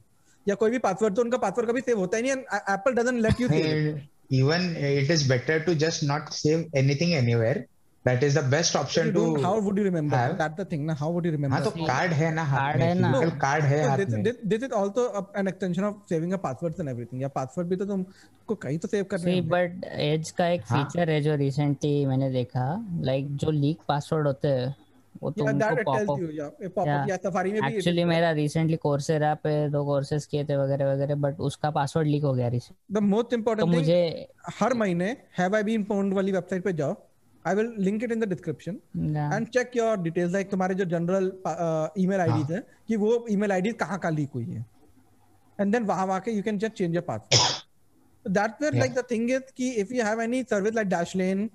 या 0.48 0.54
कोई 0.54 0.70
भी 0.70 0.78
password 0.84 1.14
तो 1.14 1.22
उनका 1.22 1.38
पासवर्ड 1.38 1.68
कभी 1.70 1.80
सेव 1.80 1.98
होता 1.98 2.16
ही 2.16 2.22
नहीं 2.22 2.32
Apple 2.74 3.02
doesn't 3.02 3.22
let 3.22 3.40
you 3.40 3.48
save 3.48 4.00
even 4.36 4.64
it 4.86 5.10
is 5.12 5.22
better 5.28 5.54
to 5.66 5.74
just 5.82 6.02
not 6.08 6.26
save 6.38 6.64
anything 6.78 7.12
anywhere 7.18 7.60
that 8.04 8.24
is 8.26 8.34
the 8.38 8.42
best 8.54 8.74
option 8.80 9.06
to 9.14 9.22
how 9.44 9.52
would 9.66 9.78
you 9.80 9.84
remember 9.86 10.16
have. 10.16 10.34
that's 10.40 10.58
the 10.58 10.66
thing 10.72 10.82
na 10.88 10.96
how 11.02 11.08
would 11.14 11.28
you 11.28 11.32
remember 11.36 11.56
हाँ 11.56 11.64
तो 11.64 11.70
card 11.86 12.12
है 12.18 12.28
ना 12.34 12.42
हाथ 12.50 12.60
Card 12.60 12.82
है 12.82 12.94
ना। 12.98 13.12
physical 13.12 13.40
card 13.44 13.64
है 13.64 13.78
हाथ 13.88 13.98
this, 13.98 14.12
में 14.14 14.24
this, 14.26 14.36
this 14.52 14.66
is 14.66 14.74
also 14.80 15.06
a, 15.20 15.22
an 15.42 15.50
extension 15.52 15.86
of 15.88 15.94
saving 16.12 16.34
a 16.38 16.40
passwords 16.42 16.82
and 16.84 16.92
everything. 16.92 17.22
या 17.22 17.28
पासवर्ड 17.38 17.68
भी 17.68 17.76
तो 17.76 17.86
तुमको 17.86 18.54
कहीं 18.66 18.78
तो 18.78 18.88
सेव 18.88 19.04
करने 19.10 19.24
सी 19.24 19.38
होंगे। 19.38 19.48
बट 19.50 19.84
एज 20.08 20.30
का 20.38 20.48
एक 20.48 20.62
हाँ। 20.68 20.82
फीचर 20.84 21.10
है 21.10 21.20
जो 21.28 21.34
रिसेंटली 21.44 22.04
मैंने 22.06 22.30
देखा 22.32 22.66
लाइक 23.10 23.34
जो 23.44 23.50
लीक 23.60 23.78
पासवर्ड 23.88 24.26
होते 24.26 24.48
हैं 24.48 24.74
वो 25.22 25.30
yeah. 25.30 25.48
A 25.48 25.82
pop-up, 25.84 26.86
Yeah. 26.86 27.06
yeah, 27.08 27.18
Safari 27.24 27.52
में 27.52 27.60
भी 27.62 27.76
एक्चुअली 27.76 28.04
मेरा 28.04 28.30
रिसेंटली 28.38 28.76
कोर्सेरा 28.82 29.34
पे 29.42 29.52
दो 29.70 29.84
कोर्सेज 29.84 30.26
किए 30.26 30.44
थे 30.44 30.56
वगैरह 30.56 30.92
वगैरह 30.92 31.14
बट 31.24 31.40
उसका 31.48 31.70
पासवर्ड 31.70 32.08
लीक 32.08 32.22
हो 32.24 32.32
गया 32.34 32.48
रिसेंट 32.48 32.76
The 32.96 33.02
most 33.10 33.30
तो 33.30 33.36
important 33.36 33.64
thing, 33.64 33.74
मुझे 33.74 34.28
हर 34.60 34.74
महीने 34.74 35.16
हैव 35.38 35.56
आई 35.56 35.62
बीन 35.62 35.84
फोन्ड 35.84 36.14
वाली 36.14 36.32
वेबसाइट 36.32 36.64
पे 36.64 36.72
जाओ। 36.72 36.94
I 37.44 37.54
will 37.54 37.72
link 37.84 38.02
it 38.04 38.12
in 38.12 38.20
the 38.20 38.28
description 38.28 38.78
and 39.34 39.46
check 39.48 39.76
your 39.76 39.96
details 40.02 40.32
like 40.32 40.50
तुम्हारे 40.50 40.74
जो 40.74 40.84
जनरल 40.94 41.30
ईमेल 42.04 42.20
आईडीज 42.20 42.52
है। 42.52 42.62
कि 42.88 42.96
वो 42.96 43.24
ईमेल 43.30 43.52
आईडी 43.52 43.72
कहाँ 43.82 43.98
का 43.98 44.10
लीक 44.10 44.30
हुई 44.34 44.44
है। 44.44 44.64
एंड 45.58 45.72
देन 45.72 45.84
वहाँ 45.84 46.06
वहाँ 46.06 46.20
के 46.20 46.30
you 46.30 46.42
can 46.42 46.58
just 46.58 46.74
change 46.74 46.94
your 46.94 47.04
password 47.08 48.32
that's 48.34 48.62
where 48.62 48.74
like 48.74 48.94
the 48.94 49.04
thing 49.10 49.30
is 49.30 49.52
कि 49.56 49.70
if 49.82 49.94
you 49.94 50.04
have 50.04 50.20
any 50.22 50.42
service 50.50 50.74
like 50.74 50.88
Dashlane 50.88 51.48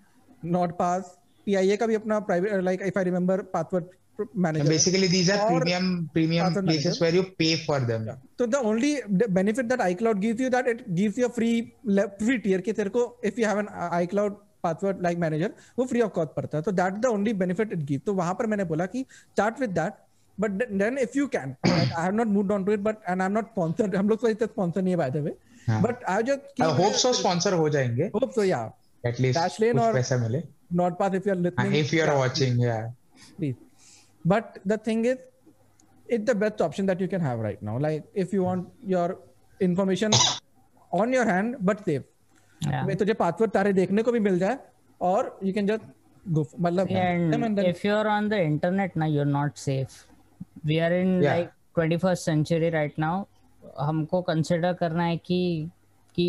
NordPass 0.80 1.18
PIA 1.45 1.78
का 1.78 1.88
भी 1.88 1.95
अपना 1.95 2.19
private 2.30 2.63
like 2.63 2.81
if 2.88 2.98
I 3.00 3.04
remember 3.06 3.42
password 3.57 3.86
manager 4.45 4.68
basically 4.72 5.07
these 5.12 5.30
are 5.36 5.38
premium 5.50 5.86
premium 6.16 6.54
places 6.56 6.66
manager. 6.66 6.92
where 7.04 7.16
you 7.19 7.24
pay 7.42 7.54
for 7.68 7.78
them 7.92 8.04
Yeah. 8.10 8.18
So 8.42 8.45
the 8.56 8.60
only 8.72 8.92
benefit 9.38 9.69
that 9.72 9.81
iCloud 9.86 10.19
gives 10.25 10.44
you 10.44 10.50
that 10.56 10.68
it 10.74 10.84
gives 11.00 11.18
you 11.22 11.30
a 11.30 11.34
free 11.38 11.56
free 12.25 12.38
tier 12.48 12.62
के 12.68 12.74
तेरे 12.80 12.90
को 12.98 13.06
if 13.31 13.40
you 13.44 13.48
have 13.51 13.62
an 13.63 13.69
iCloud 14.00 14.36
password 14.68 15.01
like 15.07 15.22
manager 15.24 15.50
वो 15.80 15.88
free 15.94 16.04
of 16.07 16.12
cost 16.19 16.36
पड़ता 16.36 16.57
है 16.57 16.63
तो 16.69 16.75
that's 16.81 17.01
the 17.07 17.13
only 17.18 17.34
benefit 17.44 17.74
it 17.78 17.86
gives 17.92 18.06
तो 18.06 18.13
वहाँ 18.22 18.34
पर 18.42 18.48
मैंने 18.54 18.63
बोला 18.74 18.86
कि 18.96 19.06
start 19.24 19.63
with 19.66 19.74
that 19.80 20.00
but 20.38 20.60
th- 20.62 20.78
then 20.84 21.01
if 21.07 21.18
you 21.22 21.28
can 21.38 21.57
like, 21.72 21.98
I 21.98 22.06
have 22.06 22.16
not 22.22 22.34
moved 22.38 22.54
on 22.57 22.63
to 22.69 22.78
it 22.78 22.84
but 22.89 23.01
and 23.13 23.24
I'm 23.28 23.36
not 23.42 23.51
sponsored 23.56 23.96
हम 24.01 24.10
लोग 24.10 24.22
तो 24.22 24.30
इतना 24.38 24.48
sponsor 24.54 24.84
नहीं 24.88 24.94
है 24.96 25.00
by 25.04 25.10
the 25.18 25.24
way 25.28 25.34
हाँ. 25.69 25.81
but 25.88 26.07
I 26.16 26.22
just 26.31 26.63
I 26.68 26.72
hope 26.81 26.96
so 27.06 27.12
sponsor 27.24 27.54
हो 27.63 27.68
जाएँगे 27.78 28.12
hope 28.19 28.34
so 28.39 28.46
yeah 28.54 28.69
at 29.12 29.19
least 29.25 29.39
Dashlane 29.39 29.74
कुछ 29.80 29.84
और- 29.88 29.94
पैसा 29.96 30.18
मिले 30.27 30.44
not 30.82 30.98
pass 31.00 31.13
if 31.20 31.25
you 31.25 31.34
are 31.34 31.36
हाँ, 31.38 31.44
listening 31.46 31.75
if 31.82 31.94
you 31.94 32.01
are 32.03 32.18
watching 32.18 32.60
yeah 32.60 32.89
please 33.38 33.56
but 34.25 34.60
the 34.65 34.77
thing 34.77 35.06
is 35.06 35.18
it's 36.08 36.25
the 36.25 36.36
best 36.46 36.62
option 36.62 36.86
that 36.92 37.00
you 37.00 37.08
can 37.08 37.22
have 37.22 37.39
right 37.39 37.62
now 37.62 37.77
like 37.88 38.03
if 38.13 38.34
you 38.34 38.44
want 38.44 38.68
your 38.96 39.18
information 39.62 40.12
on 41.01 41.13
your 41.20 41.25
hand 41.34 41.56
but 41.72 41.86
safe 41.92 42.10
Yeah. 42.62 42.84
में 42.88 42.96
तुझे 42.98 43.13
password 43.20 43.51
तारे 43.51 43.72
देखने 43.74 44.03
को 44.03 44.12
भी 44.12 44.20
मिल 44.25 44.38
जाए 44.39 44.58
और 45.08 45.39
you 45.44 45.53
can 45.53 45.65
just 45.68 45.84
go 46.36 46.46
मतलब 46.65 46.88
if 47.72 47.82
you're 47.86 48.08
on 48.12 48.30
the 48.34 48.38
internet 48.42 48.96
now 49.01 49.08
you're 49.15 49.32
not 49.32 49.58
safe 49.63 49.96
we 50.70 50.77
are 50.86 50.92
in 51.00 51.10
Yeah. 51.24 51.34
like 51.39 51.51
21st 51.80 52.30
century 52.30 52.70
right 52.75 53.01
now 53.06 53.15
हमको 53.80 54.22
कंसिडर 54.30 54.74
करना 54.84 55.03
है 55.03 55.18
कि 55.25 55.42
कि 56.15 56.27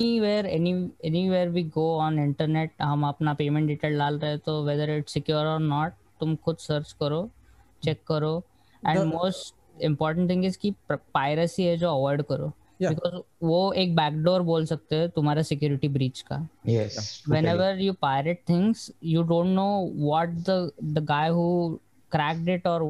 anywhere 0.00 0.46
any 0.46 0.70
anywhere 1.04 1.48
we 1.48 1.62
go 1.74 1.86
on 2.00 2.18
internet 2.18 2.70
हम 2.82 3.06
अपना 3.06 3.34
पेमेंट 3.34 3.66
डिटेल 3.68 3.98
डाल 3.98 4.18
रहे 4.18 4.30
हैं 4.30 4.38
तो 4.46 4.62
वेदर 4.64 4.90
इट्स 4.90 5.12
सिक्योर 5.12 5.46
और 5.46 5.60
नॉट 5.60 5.92
तुम 6.20 6.34
खुद 6.44 6.56
सर्च 6.58 6.92
करो 7.00 7.28
चेक 7.82 8.02
करो. 8.08 8.42
And 8.82 8.98
most 9.04 9.82
important 9.82 10.30
thing 10.30 10.44
is 10.44 10.58
की 10.58 10.70
पायरेसी 10.90 11.64
है 11.64 11.76
जो 11.76 11.90
अवॉइड 11.90 12.22
करो. 12.22 12.52
Because 12.82 13.14
yeah. 13.14 13.24
वो 13.42 13.72
एक 13.72 13.94
बैकडोर 13.96 14.42
बोल 14.42 14.64
सकते 14.66 14.96
हैं 14.96 15.08
तुम्हारा 15.10 15.42
सिक्योरिटी 15.42 15.88
ब्रीच 15.88 16.20
का. 16.30 16.36
Whenever 17.46 17.80
you 17.80 17.92
pirate 18.02 18.42
things 18.48 18.90
you 19.04 19.22
don't 19.22 19.46
know 19.46 19.68
what 20.06 20.28
the 20.28 21.04
guy 21.08 21.28
who 21.28 21.78
cracked 22.12 22.44
it 22.44 22.66
और 22.66 22.82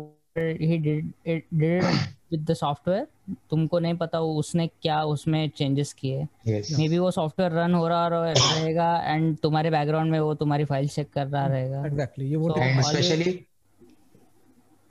with 2.33 2.47
the 2.47 2.55
software 2.55 3.05
तुमको 3.51 3.79
नहीं 3.79 3.95
पता 3.95 4.21
वो 4.21 4.35
उसने 4.37 4.67
क्या 4.67 5.03
उसमें 5.03 5.49
चेंजेस 5.49 5.93
किए। 5.93 6.23
मे 6.49 6.89
बी 6.89 6.99
वो 6.99 7.11
सॉफ्टवेयर 7.11 7.53
रन 7.53 7.75
हो 7.75 7.89
रहा 7.89 8.09
रहे- 8.09 8.39
रहेगा 8.39 9.03
एंड 9.05 9.39
तुम्हारे 9.39 9.71
बैकग्राउंड 9.71 10.11
में 10.11 10.21
वो 10.21 10.35
तुम्हारी 10.35 10.65
फ़ाइल 10.65 10.89
चेक 10.89 11.11
कर 11.13 11.27
रहा 11.27 11.47
रहेगा। 11.47 11.87
एग्जैक्टली 11.87 12.31
ये 12.31 12.37
वो 12.37 12.55
स्पेशली 12.83 13.47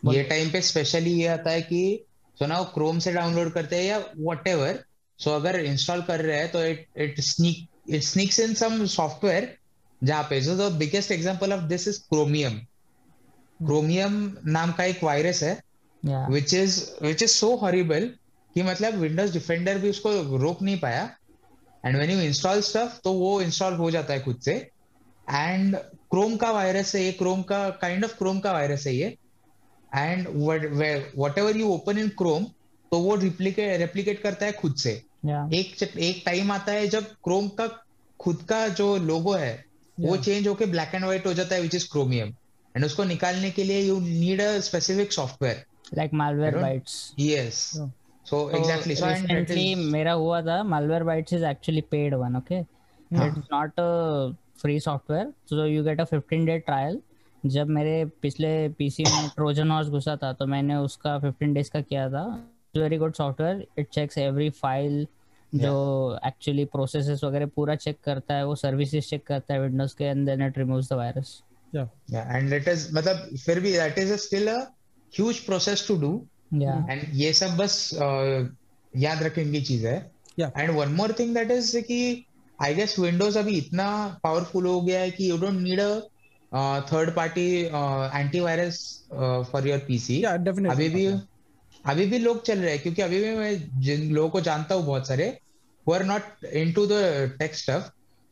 ये 0.06 0.24
टाइम 0.24 0.52
पे 0.52 0.62
स्पेशली 0.62 1.12
ये 1.22 1.28
आता 1.28 1.50
है 1.50 1.62
कि 1.62 2.06
सुना 2.40 2.60
वो 2.60 2.66
क्रोम 2.66 3.00
से 3.00 3.14
डाउनलोड 3.14 3.52
करते 3.52 3.76
हैं 3.76 3.84
या 3.84 3.98
व्हाटएवर 3.98 4.84
सो 5.20 5.32
अगर 5.32 5.60
इंस्टॉल 5.60 6.02
कर 6.02 6.22
रहे 6.22 6.38
हैं 6.38 6.52
तो 6.52 6.66
it 6.66 6.88
it 6.98 7.20
sneak 7.20 7.68
it 7.90 8.04
sneaks 8.04 8.40
in 8.40 8.54
some 8.54 8.86
software 8.86 9.58
जहाँ 10.04 10.24
पे। 10.24 10.42
So 10.42 10.70
the 10.70 10.72
biggest 10.72 11.12
example 11.12 11.54
of 11.54 11.62
this 11.62 11.88
is 11.88 12.00
Chromium 12.00 12.52
Chromium 13.66 14.38
नाम 14.46 14.72
का 14.72 14.84
एक 14.84 15.04
वायरस 15.04 15.44
है 15.44 15.69
which 16.04 16.54
is 16.54 16.80
which 17.04 17.24
is 17.24 17.32
so 17.32 17.56
horrible 17.58 18.06
कि 18.56 18.64
मतलब 18.64 18.96
विंडोज़ 18.98 19.34
डिफेंडर 19.34 19.78
भी 19.78 19.90
उसको 19.90 20.12
रोक 20.38 20.62
नहीं 20.62 20.80
पाया। 20.80 21.04
And 21.86 21.98
when 21.98 22.12
you 22.12 22.20
install 22.22 22.62
stuff 22.62 23.00
तो 23.04 23.14
वो 23.14 23.40
इंस्टॉल 23.42 23.74
हो 23.74 23.90
जाता 23.92 24.14
है 24.14 24.22
खुद 24.22 24.40
से। 24.46 24.54
एंड 25.28 25.76
क्रोम 26.12 26.36
का 26.38 26.52
वायरस 26.52 26.96
है 26.96 27.04
ये 27.04 27.12
क्रोम 27.18 27.42
का 27.44 27.70
काइंड 27.82 28.06
ऑफ़ 28.06 28.18
क्रोम 28.18 28.40
का 28.40 28.52
वायरस 28.54 28.88
है 28.88 28.96
ये। 28.96 29.18
And 29.92 30.28
whatever 31.38 31.58
you 31.58 31.68
open 31.74 31.98
in 31.98 32.10
Chrome 32.18 32.44
तो 32.92 33.00
वो 33.00 33.16
रिप्लीकेट 33.18 33.80
रेप्लीकेट 33.80 34.22
करता 34.22 34.46
है 34.46 34.52
खुद 34.52 34.76
से। 34.78 35.02
Yeah. 35.26 35.54
एक 35.54 35.98
एक 36.00 36.22
टाइम 36.26 36.52
आता 36.52 36.72
है 36.72 36.88
जब 36.88 37.06
क्रोम 37.24 37.48
का 37.56 37.68
खुद 38.20 38.42
का 38.50 38.68
जो 38.68 38.96
लोगो 38.98 39.34
है 39.34 39.56
yeah. 39.58 40.10
वो 40.10 40.18
चेंज 40.18 40.48
होके 40.48 40.66
ब्लैक 40.66 40.96
एंड 40.96 41.04
व्हाइट 41.06 41.26
हो 41.26 41.34
जाता 41.34 41.56
है 41.56 41.62
विच 41.62 41.76
इज़ 41.76 41.88
क्रोमियम 41.92 42.34
एंड 42.76 42.86
उसको 42.86 43.04
निकालने 43.04 43.50
के 43.52 43.64
लिए 43.64 43.82
you 43.82 44.00
need 44.00 44.42
a 44.42 44.60
specific 44.62 45.14
software 45.14 45.66
like 45.92 46.12
malware 46.12 46.62
bytes 46.62 47.14
yes 47.18 47.78
Yeah. 47.78 47.88
so 48.26 48.48
exactly 48.50 48.96
so 48.96 49.08
recently 49.08 49.72
is, 49.74 49.92
मेरा 49.94 50.12
हुआ 50.14 50.42
था 50.42 50.62
malware 50.64 51.06
bytes 51.06 51.34
is 51.34 51.44
actually 51.44 51.82
paid 51.82 52.14
one 52.14 52.36
okay 52.38 52.66
huh. 53.12 53.30
it's 53.30 53.50
not 53.52 53.72
a 53.78 54.36
free 54.56 54.80
software 54.80 55.28
so 55.46 55.64
you 55.64 55.84
get 55.84 56.00
a 56.00 56.06
15 56.06 56.46
day 56.46 56.60
trial 56.72 57.00
जब 57.44 57.68
मेरे 57.68 57.94
पिछले 58.22 58.50
PC 58.78 59.04
में 59.04 59.30
Trojan 59.36 59.70
horse 59.72 59.88
घुसा 59.88 60.16
था 60.24 60.32
तो 60.40 60.46
मैंने 60.46 60.76
उसका 60.76 61.16
15 61.22 61.54
डेज़ 61.54 61.70
का 61.72 61.82
किया 61.82 62.10
था 62.10 62.24
very 62.78 62.98
good 62.98 63.14
software 63.16 63.66
it 63.80 63.90
checks 63.94 64.18
every 64.18 64.50
file 64.50 65.08
जो 65.54 66.20
एक्चुअली 66.28 66.66
प्रोसेसेस 66.74 67.24
वगैरह 67.24 67.46
पूरा 67.56 67.76
चेक 67.76 67.98
करता 68.06 68.36
है 68.36 68.46
वो 68.46 68.56
सर्विसेज़ 68.56 69.06
चेक 69.10 69.26
करता 69.28 69.54
है 69.54 69.62
विंडोज़ 69.62 69.96
के 69.98 70.06
and 70.06 70.26
then 70.30 70.42
it 70.48 70.58
removes 70.58 70.90
the 70.90 70.98
virus 71.04 71.42
yeah 71.74 71.88
yeah 72.12 72.36
and 72.36 72.54
it 72.58 72.68
मतलब 72.94 73.38
फिर 73.46 73.60
भी 73.60 73.74
that 73.74 73.98
is 74.04 74.12
a 74.12 74.18
still 74.18 74.48
process 75.18 75.88
to 75.88 75.98
do. 75.98 76.28
या 76.54 76.88
एंड 76.90 77.02
ये 77.14 77.34
सब 77.34 77.58
बस 77.58 77.90
uh, 77.94 78.56
याद 78.98 79.24
रखने 79.24 79.44
की 79.46 79.62
चीज़। 79.62 79.88
है 79.88 80.12
and 80.58 80.70
one 80.70 80.90
more 80.90 81.12
thing 81.20 81.36
that 81.36 81.52
is 81.52 81.78
कि 81.78 82.26
आई 82.62 82.74
गेस 82.74 83.00
विंडोज़ 83.00 83.40
अभी 83.40 83.58
इतना 83.58 84.20
पावरफुल 84.24 84.66
हो 84.66 84.82
गया 84.82 85.00
है 85.00 85.12
कि 85.12 85.30
you 85.30 85.38
don't 85.38 85.60
need 85.60 85.80
a 85.80 86.80
third 86.94 87.16
party 87.16 87.62
antivirus 88.16 89.04
for 89.52 89.68
your 89.68 89.80
PC 89.80 90.24
अभी 90.24 90.90
भी 90.90 91.06
अभी 91.86 92.06
भी 92.06 92.18
लोग 92.18 92.44
चल 92.46 92.60
रहे 92.60 92.72
हैं 92.72 92.82
क्योंकि 92.82 93.02
अभी 93.02 93.24
भी 93.24 93.36
मैं 93.36 93.82
जिन 93.82 94.12
लोगों 94.12 94.30
को 94.30 94.42
जानता 94.42 94.76
हूँ 94.76 94.86
बहुत 94.86 95.08
सारे 95.08 95.38
who 95.88 95.94
are 95.96 96.04
not 96.04 96.22
into 96.54 96.88
the 96.88 97.32
tech 97.40 97.54
stuff 97.54 97.84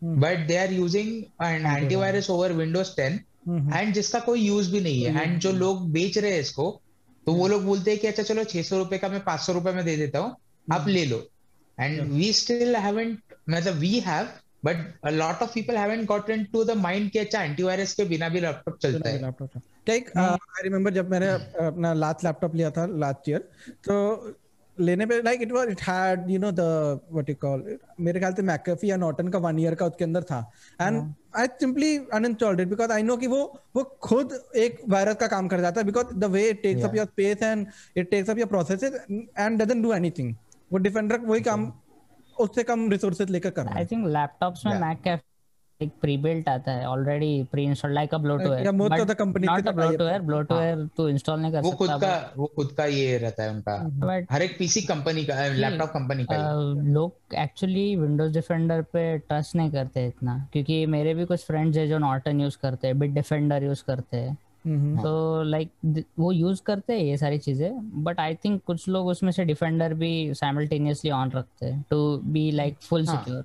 Hmm. 0.03 0.19
but 0.19 0.41
they 0.47 0.57
are 0.57 0.71
using 0.71 1.07
an 1.39 1.63
antivirus. 1.63 2.29
over 2.29 2.53
Windows 2.53 2.89
10 2.95 3.13
Mhm. 3.13 3.36
And 3.47 3.93
जिसका 3.93 4.19
कोई 4.19 4.41
यूज़ 4.41 4.71
भी 4.71 4.79
नहीं 4.81 5.03
है। 5.03 5.23
एंड 5.23 5.39
जो 5.39 5.51
लोग 5.53 5.89
बेच 5.91 6.17
रहे 6.17 6.31
हैं 6.31 6.39
इसको 6.39 6.69
तो 7.27 7.33
वो 7.33 7.47
लोग 7.47 7.63
बोलते 7.63 7.91
हैं 7.91 7.99
कि 7.99 8.07
अच्छा 8.07 8.23
चलो 8.23 8.43
छह 8.43 8.61
सौ 8.63 8.77
रुपए 8.77 8.97
का 8.97 9.09
मैं 9.09 9.23
पाँच 9.23 9.39
सौ 9.39 9.53
रुपए 9.53 9.71
में 9.71 9.83
दे 9.85 9.95
देता 9.97 10.19
हूँ। 10.19 10.35
आप 10.67 10.87
ले 10.87 11.05
लो। 11.05 11.21
एंड 11.77 12.01
वी 12.11 12.31
स्टिल 12.33 12.75
हैवेंट 12.75 13.19
मतलब 13.49 13.73
we 13.75 13.99
have 13.99 14.29
but 14.65 14.77
a 15.05 15.09
lot 15.09 15.41
of 15.43 15.53
people 15.53 15.77
haven't 15.77 16.05
gotten 16.07 16.43
to 16.43 16.63
the 16.63 16.71
mind 16.77 17.09
कि 17.11 17.19
अच्छा 17.19 17.41
एंटीवायरस 17.43 17.93
के 17.93 18.03
बिना 18.05 18.29
भी 18.29 18.39
लैपटॉप 18.39 18.77
चलता 18.77 19.09
है। 19.09 19.21
लैपटॉप 19.21 19.49
का 19.53 19.59
क्या 19.85 19.95
एक 19.95 20.09
आई 20.17 20.63
रिमेम्बर 20.63 20.93
जब 20.93 21.11
मैंने 21.11 21.27
अपना 21.65 21.93
लास्ट 21.93 22.23
लैपटॉप 22.23 22.55
लिया 22.55 22.71
था 22.71 22.85
लास्ट 22.97 23.29
ईयर 23.29 23.49
तो 23.89 23.93
लेने 24.79 25.05
पे 25.05 25.21
like 25.21 25.41
it 25.41 25.51
was 25.51 25.69
it 25.69 25.81
had 25.81 26.29
you 26.29 26.39
know 26.39 26.51
the 26.51 26.59
what 27.11 27.29
you 27.29 27.35
call 27.35 27.77
मेरे 27.99 28.19
ख्याल 28.19 28.33
से 28.33 28.41
मैकेफी 28.41 28.91
या 28.91 28.95
नॉर्टन 28.95 29.27
का 29.27 29.39
वन 29.39 29.59
ईयर 29.59 29.75
का 29.75 29.85
उसके 29.85 30.03
अंदर 30.03 30.23
था। 30.23 30.39
And 30.81 31.13
I 31.35 31.47
simply 31.59 31.97
uninstalled 32.13 32.59
it 32.59 32.67
because 32.67 32.91
I 32.91 33.03
know 33.03 33.17
कि 33.17 33.27
वो 33.27 33.41
वो 33.75 33.83
खुद 34.01 34.39
एक 34.55 34.81
वायरस 34.89 35.15
का 35.15 35.27
काम 35.27 35.47
कर 35.47 35.61
जाता 35.61 35.81
है 35.81 35.85
because 35.85 36.15
the 36.15 36.31
way 36.31 36.49
it 36.49 36.61
takes 36.63 36.83
up 36.83 36.95
your 36.95 37.05
space 37.05 37.43
and 37.43 37.67
it 37.97 38.09
takes 38.11 38.29
up 38.29 38.37
your 38.37 38.47
processes 38.47 39.01
and 39.11 39.61
doesn't 39.61 39.83
do 39.83 39.93
anything 39.93 40.35
वो 40.71 40.77
डिफेंडर 40.77 41.19
वही 41.19 41.41
काम 41.41 41.71
उससे 42.37 42.63
कम 42.63 42.89
रिसोर्सेज 42.91 43.29
लेकर 43.29 43.49
कर 43.49 43.67
आई 43.67 43.85
थिंक 43.85 44.07
लैपटॉप्स 44.07 44.65
में 44.65 44.73
Yeah. 45.07 45.17
एक 45.81 45.89
प्री 46.01 46.15
बिल्ट 46.17 46.47
आता 46.49 46.71
है 46.71 46.85
already 46.87 47.43
pre 47.51 47.63
installed 47.63 47.95
like 47.95 48.13
a 48.13 48.17
bloatware 48.17 48.71
most 48.73 48.93
of 48.93 49.09
the 49.09 49.15
companies 49.17 49.49
not 49.49 49.67
a 49.67 49.71
bloatware 49.71 50.21
bloatware 50.21 50.85
तू। 50.97 51.07
इंस्टॉल 51.07 51.39
नहीं 51.39 51.51
कर 51.51 51.61
वो 51.61 51.71
खुद 51.71 51.89
का 52.01 52.13
वो 52.37 52.45
खुद 52.55 52.71
का 52.77 52.85
ये 52.85 53.17
रहता 53.17 53.43
है 53.43 53.51
उनका। 53.51 53.77
बट 54.05 54.31
हर 54.31 54.41
एक 54.41 54.57
पीसी 54.59 54.81
कंपनी 54.83 55.25
का 55.25 55.45
लैपटॉप 55.47 55.89
कंपनी 55.89 56.23
का 56.23 56.37
लोग 56.93 57.35
एक्चुअली 57.39 57.95
विंडोज़ 57.95 58.33
डिफेंडर 58.33 58.81
पे 58.93 59.17
ट्रस्ट 59.17 59.55
नहीं 59.55 59.71
करते 59.71 60.05
इतना। 60.07 60.37
क्योंकि 60.53 60.85
मेरे 60.95 61.13
भी 61.13 61.25
कुछ 61.25 61.45
फ्रेंड्स 61.47 61.77
है 61.77 61.87
जो 61.87 61.97
नॉर्टन 61.97 62.41
यूज़ 62.41 62.57
करते 62.61 62.87
हैं 62.87 62.99
बिट 62.99 63.11
डिफेंडर 63.13 63.63
यूज़ 63.63 63.83
करते 63.87 64.17
हैं। 64.17 64.37
हम्म 64.65 65.01
तो 65.01 65.43
लाइक 65.43 65.69
वो 66.19 66.31
यूज़ 66.31 66.61
करते 66.65 66.93
हैं 66.93 67.01
ये 67.01 67.17
सारी 67.17 67.37
चीज़ें 67.39 68.03
बट 68.03 68.19
आई 68.19 68.35
थिंक 68.35 68.61
कुछ 68.67 68.87
लोग 68.89 69.07
उसमें 69.07 69.31
से 69.31 69.45
डिफेंडर 69.45 69.93
भी 69.93 70.33
साइमल्टेनियसली 70.35 71.11
ऑन 71.11 71.31
रखते 71.31 71.65
हैं 71.65 71.83
टू 71.89 72.17
बी 72.23 72.49
लाइक 72.51 72.77
फुल 72.81 73.05
हाँ. 73.07 73.15
सिक्योर 73.15 73.43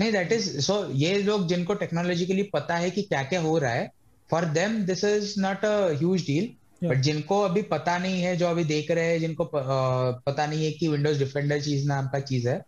नहीं 0.00 0.12
दैट 0.12 0.32
इज़ 0.32 0.48
सो 0.66 0.74
ये 1.02 1.18
लोग 1.22 1.46
जिनको 1.48 1.74
टेक्नोलॉजिकली 1.82 2.42
पता 2.54 2.76
है 2.76 2.90
कि 2.96 3.02
क्या 3.02 3.22
क्या 3.32 3.40
हो 3.40 3.56
रहा 3.58 3.72
है 3.72 3.90
for 4.30 4.44
them 4.58 4.76
this 4.86 5.04
is 5.04 5.34
not 5.40 5.64
a 5.64 5.74
huge 5.98 6.26
deal 6.26 6.88
but 6.88 7.00
जिनको 7.02 7.40
अभी 7.42 7.62
पता 7.70 7.98
नहीं 7.98 8.20
है 8.22 8.36
जो 8.36 8.46
अभी 8.46 8.64
देख 8.64 8.90
रहे 8.90 9.10
हैं 9.12 9.18
जिनको 9.20 9.44
प- 9.54 10.22
पता 10.26 10.46
नहीं 10.46 10.64
है 10.64 10.70
कि 10.80 10.88
विंडोज़ 10.88 11.18
डिफेंडर 11.18 11.60
चीज़ 11.62 11.86
नाम 11.88 12.08
का 12.12 12.20
चीज़ 12.32 12.48
है 12.48 12.60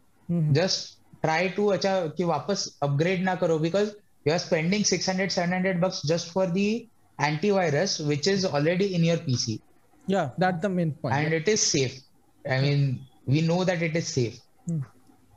जस्ट 0.58 0.98
ट्राई 1.22 1.48
टू 1.56 1.66
अच्छा 1.76 1.94
कि 2.16 2.24
वापस 2.24 2.66
अपग्रेड 2.82 3.22
ना 3.24 3.34
करो 3.42 3.58
because 3.58 3.88
you 4.26 4.32
are 4.32 4.38
spending 4.38 4.84
600 4.84 5.28
700 5.38 5.74
bucks 5.84 6.00
just 6.12 6.32
for 6.36 6.46
the 6.58 6.66
antivirus 7.18 7.94
which 8.10 8.28
is 8.34 8.44
already 8.50 8.88
in 8.98 9.04
your 9.10 9.18
pc 9.28 9.56
yeah 10.06 10.28
that's 10.42 10.62
the 10.62 10.70
main 10.76 10.92
point. 11.00 11.14
And 11.16 11.34
it 11.38 11.48
is 11.54 11.64
safe. 11.72 11.96
I 12.44 12.60
mean 12.64 12.84
we 13.26 13.42
know 13.50 13.58
that 13.70 13.82
it 13.88 13.96
is 14.02 14.08
safe. 14.18 14.38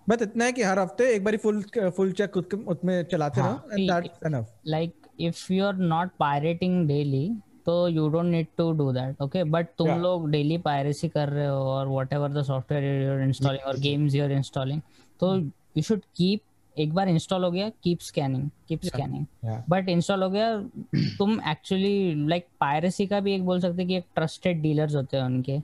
बस 0.10 0.22
इतना 0.22 0.46
है 0.46 0.52
कि 0.52 0.64
हर 0.64 0.80
हफ़्ते 0.80 1.14
एक 1.16 1.24
बारी 1.24 1.38
full 1.38 1.62
full 1.98 2.12
check 2.20 2.38
उसमें 2.38 3.04
चलाते 3.12 3.42
हाँ. 3.42 3.54
रहो 3.54 3.78
and 3.78 3.92
that's 3.92 4.26
enough 4.26 4.52
like 4.74 4.94
if 5.30 5.40
you're 5.56 5.88
not 5.90 6.14
pirating 6.22 6.78
daily 6.92 7.26
तो 7.66 7.74
you 7.96 8.06
don't 8.14 8.32
need 8.36 8.48
to 8.62 8.66
do 8.80 8.88
that 8.96 9.22
okay? 9.26 9.44
But 9.56 9.68
तुम 9.78 9.88
Yeah. 9.88 10.00
लोग 10.04 10.30
daily 10.32 10.58
piracy 10.64 11.10
कर 11.10 11.30
रहे 11.30 11.46
हो 11.48 11.60
और 11.74 11.88
whatever 11.98 12.30
the 12.38 12.44
software 12.50 12.82
you're 12.88 13.22
installing 13.28 13.70
or 13.72 13.76
games 13.86 14.18
you're 14.20 14.34
installing 14.40 14.82
तो 15.20 15.36
you 15.78 15.86
should 15.92 16.10
keep 16.22 16.50
एक 16.76 16.94
बार 16.94 17.10
इंस्टॉल 17.10 17.44
हो 17.44 17.50
गया 17.52 17.68
keep 17.84 18.00
scanning 18.02 18.50
keep 18.68 18.84
scanning 18.84 19.26
but 19.70 19.90
install 19.90 20.24
हो 20.24 20.30
गया 20.30 20.48
तुम 21.18 21.40
एक्चुअली 21.50 22.28
लाइक 22.30 22.48
पायरेसी 22.60 23.06
का 23.08 23.20
भी 23.20 23.34
एक 23.36 23.44
बोल 23.46 23.60
सकते 23.62 23.86
कि 23.86 23.96
एक 23.98 24.06
ट्रस्टेड 24.16 24.62
डीलर्स 24.62 24.96
होते 24.96 25.18
हैं 25.18 25.24
उनके. 25.24 25.60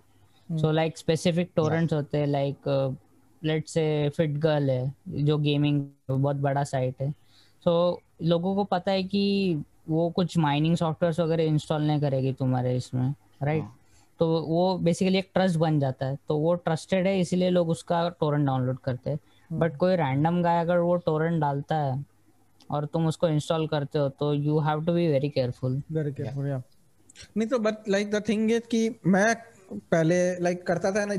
सो 0.49 0.71
लाइक 0.71 0.97
स्पेसिफिक 0.97 1.49
टोरेंट्स 1.55 1.93
होते 1.93 2.17
हैं 2.17 2.27
like 2.27 2.69
let 3.43 3.67
say 3.67 4.09
fit 4.09 4.37
girl 4.37 4.69
है 4.69 4.93
जो 5.07 5.37
गेमिंग 5.37 5.81
बहुत 6.11 6.35
बड़ा 6.37 6.63
साइट 6.63 7.01
है। 7.01 7.11
सो 7.65 8.01
लोगों 8.21 8.55
को 8.55 8.63
पता 8.63 8.91
है 8.91 9.03
कि 9.03 9.63
वो 9.89 10.09
कुछ 10.09 10.37
माइनिंग 10.37 10.75
सॉफ्टवेयर 10.77 11.21
वगैरह 11.21 11.43
इंस्टॉल 11.43 11.81
नहीं 11.81 11.99
करेगी 12.01 12.33
तुम्हारे 12.33 12.75
इसमें 12.77 13.13
राइट 13.43 13.61
हाँ. 13.61 13.75
तो 14.19 14.27
वो 14.41 14.77
बेसिकली 14.77 15.17
एक 15.17 15.29
ट्रस्ट 15.33 15.57
बन 15.57 15.79
जाता 15.79 16.05
है। 16.05 16.17
तो 16.27 16.37
वो 16.37 16.53
ट्रस्टेड 16.55 17.07
है 17.07 17.19
इसीलिए 17.19 17.49
लोग 17.49 17.69
उसका 17.69 18.07
टोरेंट 18.09 18.45
डाउनलोड 18.45 18.79
करते 18.79 19.09
हैं। 19.09 19.19
बट 19.49 19.77
कोई 19.77 19.95
रैंडम 19.95 20.41
गाय 20.43 20.59
अगर 20.61 20.77
वो 20.77 20.95
टोरेंट 20.95 21.39
डालता 21.41 21.75
है 21.75 22.03
और 22.69 22.85
तुम 22.85 23.07
उसको 23.07 23.27
इंस्टॉल 23.27 23.67
करते 23.67 23.99
हो 23.99 24.09
तो 24.09 24.33
you 24.33 24.59
have 24.59 24.85
to 24.85 24.93
be 24.93 25.07
very 25.07 25.29
careful 25.29 25.81
very 25.91 26.11
careful 26.11 26.47
या 26.47 26.61
नहीं 27.37 27.47
तो 27.47 27.59
but 27.59 27.89
like 27.89 28.11
the 28.11 28.23
thing 28.29 28.51
is 28.51 28.67
कि 28.71 28.89
मैं 29.07 29.35
पहले 29.71 30.17
लाइक 30.39 30.65
करता 30.67 30.91
था 30.91 31.05
ना 31.05 31.15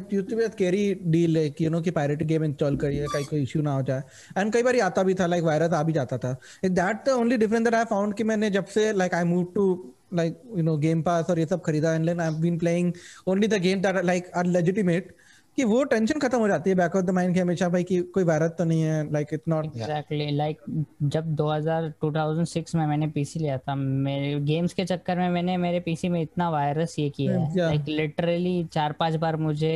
कैरी 0.59 0.83
डील 1.05 1.37
है 1.37 1.45
यू 1.61 1.71
नो 1.71 1.81
कि 1.81 1.91
पायरेट 1.91 2.23
गेम 2.23 2.45
इंस्टॉल 2.45 2.77
करिए, 2.77 3.07
कहीं 3.07 3.25
कोई 3.25 3.43
इशू 3.43 3.63
ना 3.63 3.73
हो 3.73 3.83
जाए। 3.83 4.03
एंड 4.39 4.53
कई 4.53 4.63
बार 4.63 4.79
आता 4.81 5.03
भी 5.03 5.15
था 5.15 5.27
लाइक 5.27 5.45
वायरस 5.45 5.73
आ 5.73 5.83
भी 5.83 5.93
जाता 5.93 6.19
था। 6.19 6.33
That 6.65 7.05
the 7.07 7.09
only 7.11 7.37
difference 7.37 7.65
that 7.65 7.75
I 7.75 7.85
found 7.91 8.15
कि 8.15 8.25
मैंने 8.25 8.51
जब 8.51 8.67
से 8.67 8.93
like 8.93 9.15
I 9.15 9.25
move 9.25 9.45
to 9.55 9.95
like 10.15 10.41
you 10.57 10.63
know 10.63 10.77
game 10.79 11.03
pass 11.03 11.31
और 11.31 11.39
ये 11.39 11.47
सब 11.47 11.63
खरीदा 11.63 11.95
and 11.95 12.21
I 12.21 12.31
been 12.41 12.59
playing 12.59 12.93
only 13.27 13.49
the 13.49 13.61
game 13.63 13.81
that 13.83 14.05
like 14.05 14.31
are 14.37 14.47
legitimate 14.47 15.15
कि 15.57 15.65
वो 15.65 15.83
टेंशन 15.85 16.19
खत्म 16.19 16.39
हो 16.39 16.49
जाती 16.49 16.71
है 16.71 16.77
बैक 16.77 16.95
ऑफ़ 16.97 17.05
द 17.05 17.11
माइंड 17.11 17.35
कि 17.35 17.41
हमेशा 17.41 17.69
भाई 17.69 17.85
कि 17.85 18.01
कोई 18.15 18.25
वायरस 18.25 18.51
तो 18.51 18.65
नहीं 18.65 18.83
है 18.83 19.13
like 19.13 19.29
it's 19.33 19.49
not 19.49 19.65
exactly 19.67 20.31
like 20.31 20.61
जब 21.03 21.35
2000 21.37 21.91
2006 22.05 22.75
में 22.75 22.87
मैंने 22.87 23.07
पीसी 23.07 23.41
लिया 23.41 23.59
था 23.59 23.75
मेरे 23.75 24.41
गेम्स 24.41 24.75
के 24.75 24.85
चक्कर 24.85 25.19
में 25.19 25.29
मैंने 25.31 25.57
मेरे 25.57 25.81
पीसी 25.81 26.09
में 26.09 26.21
इतना 26.23 26.51
वायरस 26.51 26.99
ये 26.99 27.11
किया 27.11 27.39
है। 27.41 27.57
लाइक 27.57 27.89
लिटरली 27.89 28.65
चार 28.65 28.93
पाँच 28.93 29.17
बार 29.17 29.37
मुझे 29.37 29.75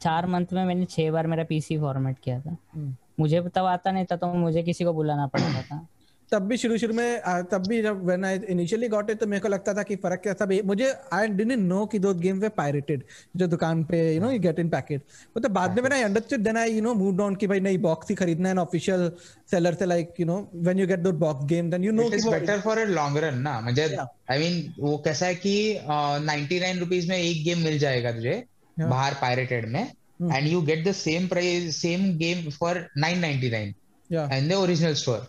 चार 0.00 0.26
मंथ 0.26 0.46
में 0.52 0.64
मैंने 0.64 0.84
छह 0.84 1.10
बार 1.10 1.26
मेरा 1.26 1.44
पीसी 1.44 1.78
फॉर्मेट 1.78 2.18
किया 2.18 2.40
था। 2.40 2.56
मुझे 3.20 3.40
तब 3.54 3.64
आता 3.64 3.92
नहीं 3.92 4.04
था 4.04 4.16
तो 4.16 4.32
मुझे 4.34 4.62
किसी 4.62 4.84
को 4.84 4.92
बुलाना 4.92 5.26
पड़ता 5.26 5.62
था। 5.62 5.86
तब 6.32 6.42
भी 6.48 6.56
शुरू 6.56 6.76
शुरू 6.78 6.94
में 6.94 7.20
तब 7.50 7.66
भी 7.68 7.80
जब 7.82 8.04
when 8.06 8.24
I 8.24 8.38
initially 8.50 8.88
got 8.88 9.10
it 9.10 9.18
तो 9.18 9.26
मेरे 9.26 9.40
को 9.40 9.48
लगता 9.48 9.74
था 9.74 9.82
कि 9.82 9.96
फ़र्क 9.96 10.20
क्या 10.22 10.46
ये- 10.52 10.64
मुझे 10.66 10.92
आई 11.12 11.28
डिडंट 11.28 11.58
नो 11.58 11.84
कि 11.86 11.98
दो 11.98 12.12
गेम 12.14 12.38
वे 12.40 12.48
पायरेटेड 12.56 13.02
जो 13.36 13.46
दुकान 13.46 13.84
पे 13.84 14.00
you 14.14 14.20
know 14.20 14.30
you 14.30 14.38
get 14.40 14.58
in 14.58 14.68
packet 14.68 15.02
तो 15.42 15.48
बाद 15.48 15.74
में 15.76 15.82
मैंने 15.82 16.02
understood 16.02 16.40
then 16.40 16.56
I 16.56 16.72
you 16.72 16.82
know 16.82 16.94
move 16.94 17.22
on 17.22 17.34
कि 17.34 17.46
भाई 17.46 17.60
नहीं 17.60 17.78
बॉक्स 17.78 18.08
ही 18.10 18.14
खरीदना 18.14 18.48
है 18.48 18.56
ऑफिशियल 18.58 19.10
सेलर 19.50 19.74
से 19.74 19.86
like 19.86 20.14
you 20.20 20.26
know 20.26 20.38
when 20.54 20.78
you 20.78 20.86
get 20.86 21.00
दो 21.00 21.12
box 21.20 21.44
game 21.44 21.70
then 21.70 21.84
you 21.84 21.92
know 21.92 22.02
it 22.02 22.14
is 22.14 22.28
better 22.28 22.60
for 22.60 22.78
a 22.78 22.84
long 22.84 23.18
run 23.18 23.38
ना. 23.38 23.60
म्हणजे 23.60 23.84
आई 24.30 24.38
मीन 24.38 24.74
वो 24.80 24.96
कैसा 24.98 25.26
है 25.26 25.34
कि 25.34 25.54
नाइनटी 26.24 26.60
नाइन 26.60 26.78
रुपीज़ 26.78 27.08
में 27.08 27.16
एक 27.18 27.44
गेम 27.44 27.64
मिल 27.64 27.78
जाएगा 27.78 28.12
तुझे 28.12 28.42
Yeah. 28.76 28.88
बाहर 28.90 29.14
पायरेटेड 29.20 29.66
में 29.68 29.82
and 30.32 30.46
you 30.48 30.60
get 30.62 30.84
the 30.88 30.92
same 30.92 31.26
same 31.28 31.70
same 31.72 32.02
game 32.18 32.48
for 32.50 32.74
for 32.74 33.02
999 33.04 33.70
yeah. 34.10 34.34
in 34.38 34.48
the 34.50 34.58
original 34.64 34.94
store. 34.94 35.20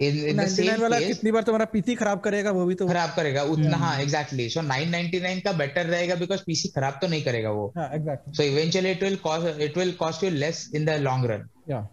But 0.00 0.06
in, 0.06 0.16
in 0.30 0.36
the 0.36 0.42
99 0.42 0.80
वाला 0.80 0.98
कितनी 1.00 1.30
बार 1.32 1.42
तुम्हारा 1.42 1.64
पीसी 1.72 1.94
खराब 1.94 2.20
करेगा 2.20 2.50
वो 2.50 2.64
भी 2.66 2.74
तो। 2.74 2.86
खराब 2.88 3.10
करेगा 3.16 3.42
उतना 3.54 3.76
हाँ 3.76 3.98
एग्जैक्टली 4.00 4.48
सो 4.50 4.60
999 4.60 5.40
का 5.44 5.52
बेटर 5.52 5.86
रहेगा 5.86 6.14
बिकॉज़ 6.14 6.42
पीसी 6.46 6.68
खराब 6.68 6.98
तो 7.02 7.08
नहीं 7.08 7.22
करेगा 7.24 7.50
वो। 7.50 7.66
हाँ 7.76 7.88
exactly 7.94 8.34
so 8.36 8.46
eventually 8.52 8.94
it 8.96 9.02
will 9.06 9.18
cost 9.26 9.60
it 9.68 9.76
will 9.76 9.92
cost 10.02 10.22
you 10.26 10.30
less 10.30 10.62
in 10.74 10.84
the 10.90 10.98
long 11.08 11.26
run. 11.32 11.46
या 11.68 11.86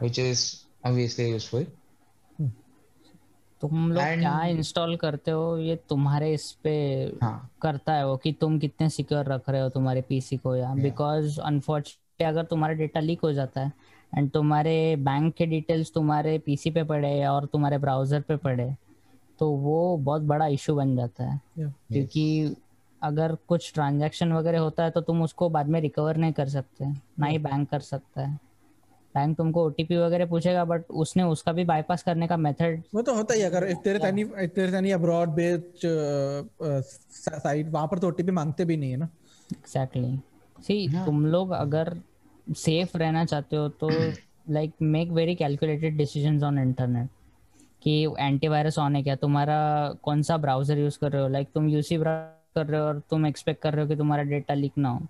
which 0.00 0.18
is 0.18 0.44
obviously 0.86 1.28
useful. 1.34 1.64
तुम 3.62 3.90
लोग 3.92 4.02
And- 4.02 4.20
क्या 4.20 4.44
इंस्टॉल 4.48 4.96
करते 4.96 5.30
हो? 5.30 5.56
ये 5.58 5.74
तुम्हारे 5.88 6.32
इस 6.34 6.50
पे 6.64 6.70
हाँ। 7.22 7.50
करता 7.62 7.92
है 7.92 8.06
वो 8.06 8.16
कि 8.16 8.32
तुम 8.40 8.58
कितने 8.58 8.88
सिक्योर 8.90 9.24
रख 9.32 9.48
रहे 9.50 9.60
हो 9.60 9.68
तुम्हारे 9.68 10.00
पीसी 10.08 10.36
को 10.36 10.54
या? 10.56 10.72
बिकॉज़ 10.74 11.40
अनफॉर्चुनेटली 11.40 12.26
अगर 12.26 12.44
तुम्हारा 12.44 12.74
डेटा 12.74 13.00
लीक 13.00 13.20
हो 13.24 13.32
जाता 13.32 13.60
है 13.60 13.72
एंड 14.12 14.30
तुम्हारे 14.30 14.96
बैंक 14.96 15.34
के 15.34 15.46
डिटेल्स 15.46 15.92
तुम्हारे 15.92 16.38
पीसी 16.38 16.70
पे 16.70 16.82
पड़े 16.84 17.24
और 17.24 17.46
तुम्हारे 17.46 17.78
ब्राउज़र 17.78 18.20
पे 18.20 18.36
पड़े 18.36 18.74
तो 19.40 19.50
वो 19.50 19.96
बहुत 19.96 20.22
बड़ा 20.22 20.46
इशू 20.46 20.74
बन 20.74 20.96
जाता 20.96 21.24
है। 21.24 21.40
या 21.58 21.68
क्योंकि 21.92 22.56
अगर 23.02 23.34
कुछ 23.48 23.72
ट्रांजैक्शन 23.74 24.32
वगैरह 24.32 24.60
होता 24.60 24.84
है 24.84 24.90
तो 24.90 25.00
तुम 25.00 25.22
उसको 25.22 25.48
बाद 25.48 25.68
में 25.68 25.80
रिकवर 25.80 26.16
नहीं 26.16 26.32
कर 26.32 26.48
सकते 26.48 26.86
ना 27.20 27.26
ही 27.26 27.38
बैंक 27.38 27.68
कर 27.70 27.80
सकता 27.80 28.26
है। 28.26 28.38
बैंक 29.14 29.36
तुमको 29.36 29.64
ओटीपी 29.66 29.96
वगैरह 29.96 30.26
पूछेगा 30.26 30.64
बट 30.64 30.90
उसने 30.90 31.22
उसका 31.22 31.52
भी 31.52 31.64
बाईपास 31.64 32.02
करने 32.02 32.26
का 32.28 32.36
मेथड 32.36 32.82
वो 32.94 33.02
तो 33.02 33.14
होता 33.14 33.34
ही 33.34 33.42
अगर 33.42 33.68
any 34.00 34.24
if 34.36 34.52
there 34.54 34.68
is 34.68 34.74
any 34.74 34.92
site 37.38 37.68
वहाँ 37.68 37.86
पर 37.86 37.98
तो 37.98 38.08
ओटीपी 38.08 38.32
मांगते 38.32 38.64
भी 38.64 38.76
नहीं 38.76 38.90
है 38.90 38.96
ना। 38.96 39.08
Exactly 39.52 40.02
exactly. 40.02 40.64
सी 40.64 41.04
तुम 41.04 41.26
लोग 41.26 41.50
अगर 41.50 41.96
सेफ़ 42.50 42.96
रहना 42.96 43.24
चाहते 43.24 43.56
हो 43.56 43.68
तो 43.80 43.90
like 44.50 44.72
make 44.82 45.10
very 45.12 45.34
calculated 45.34 45.96
decisions 45.96 46.42
on 46.42 46.58
internet 46.58 47.08
कि 47.82 47.92
एंटीवायरस 48.18 48.78
ऑन 48.78 48.96
है 48.96 49.02
क्या? 49.02 49.16
तुम्हारा 49.16 49.58
कौन 50.02 50.22
सा 50.22 50.36
ब्राउज़र 50.36 50.78
यूज़ 50.78 50.98
कर 51.00 51.12
रहे 51.12 51.22
हो? 51.22 51.28
लाइक 51.28 51.46
like, 51.46 51.54
तुम 51.54 51.68
यूसी 51.68 51.98
ब्राउज़र 51.98 52.62
कर 52.62 52.66
रहे 52.66 52.80
हो 52.80 52.86
और 52.86 53.00
तुम 53.10 53.26
एक्सपेक्ट 53.26 53.62
कर 53.62 53.72
रहे 53.72 53.82
हो 53.82 53.88
कि 53.88 53.96
तुम्हारा 53.96 54.22
डेटा 54.24 54.54
लीक 54.54 54.78
ना 54.78 54.88
हो। 54.88 55.06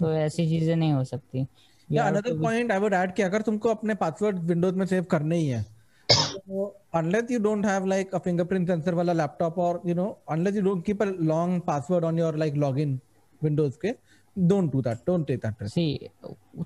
तो 0.00 0.12
ऐसी 0.14 0.46
चीज़ें 0.48 0.74
नहीं 0.76 0.92
हो 0.92 1.04
सकती। 1.04 1.46
या 1.88 2.04
another 2.04 2.38
point 2.42 2.72
I 2.72 2.78
would 2.78 2.94
add 2.94 3.14
कि 3.14 3.22
अगर 3.22 3.42
तुमको 3.42 3.68
अपने 3.68 3.94
पासवर्ड 3.94 4.38
विंडोज़ 4.48 4.74
में 4.74 4.86
सेव 4.86 5.04
करने 5.10 5.36
ही 5.36 5.46
है 5.48 5.62
तो 6.08 6.64
unless 6.94 7.30
you 7.30 7.38
don't 7.38 7.66
have 7.66 7.86
like 7.86 8.14
a 8.14 8.18
fingerprint 8.18 8.68
sensor 8.68 8.94
वाला 8.94 9.12
लैपटॉप 9.12 9.58
और 9.58 9.80
you 9.86 9.94
know 9.94 10.06
unless 10.30 10.56
you 10.56 10.62
don't 10.62 10.84
keep 10.86 11.02
a 11.02 11.06
long 11.22 11.60
password 11.66 12.04
on 12.04 12.18
your 12.18 12.36
like 12.36 12.54
login 12.54 12.98
Windows 13.42 13.78
के 13.82 13.92
don't 14.36 14.72
do 14.72 14.82
that 14.82 14.98
don't 15.06 15.26
take 15.26 15.38
that 15.38 15.62
risk 15.62 15.74
see 15.74 16.08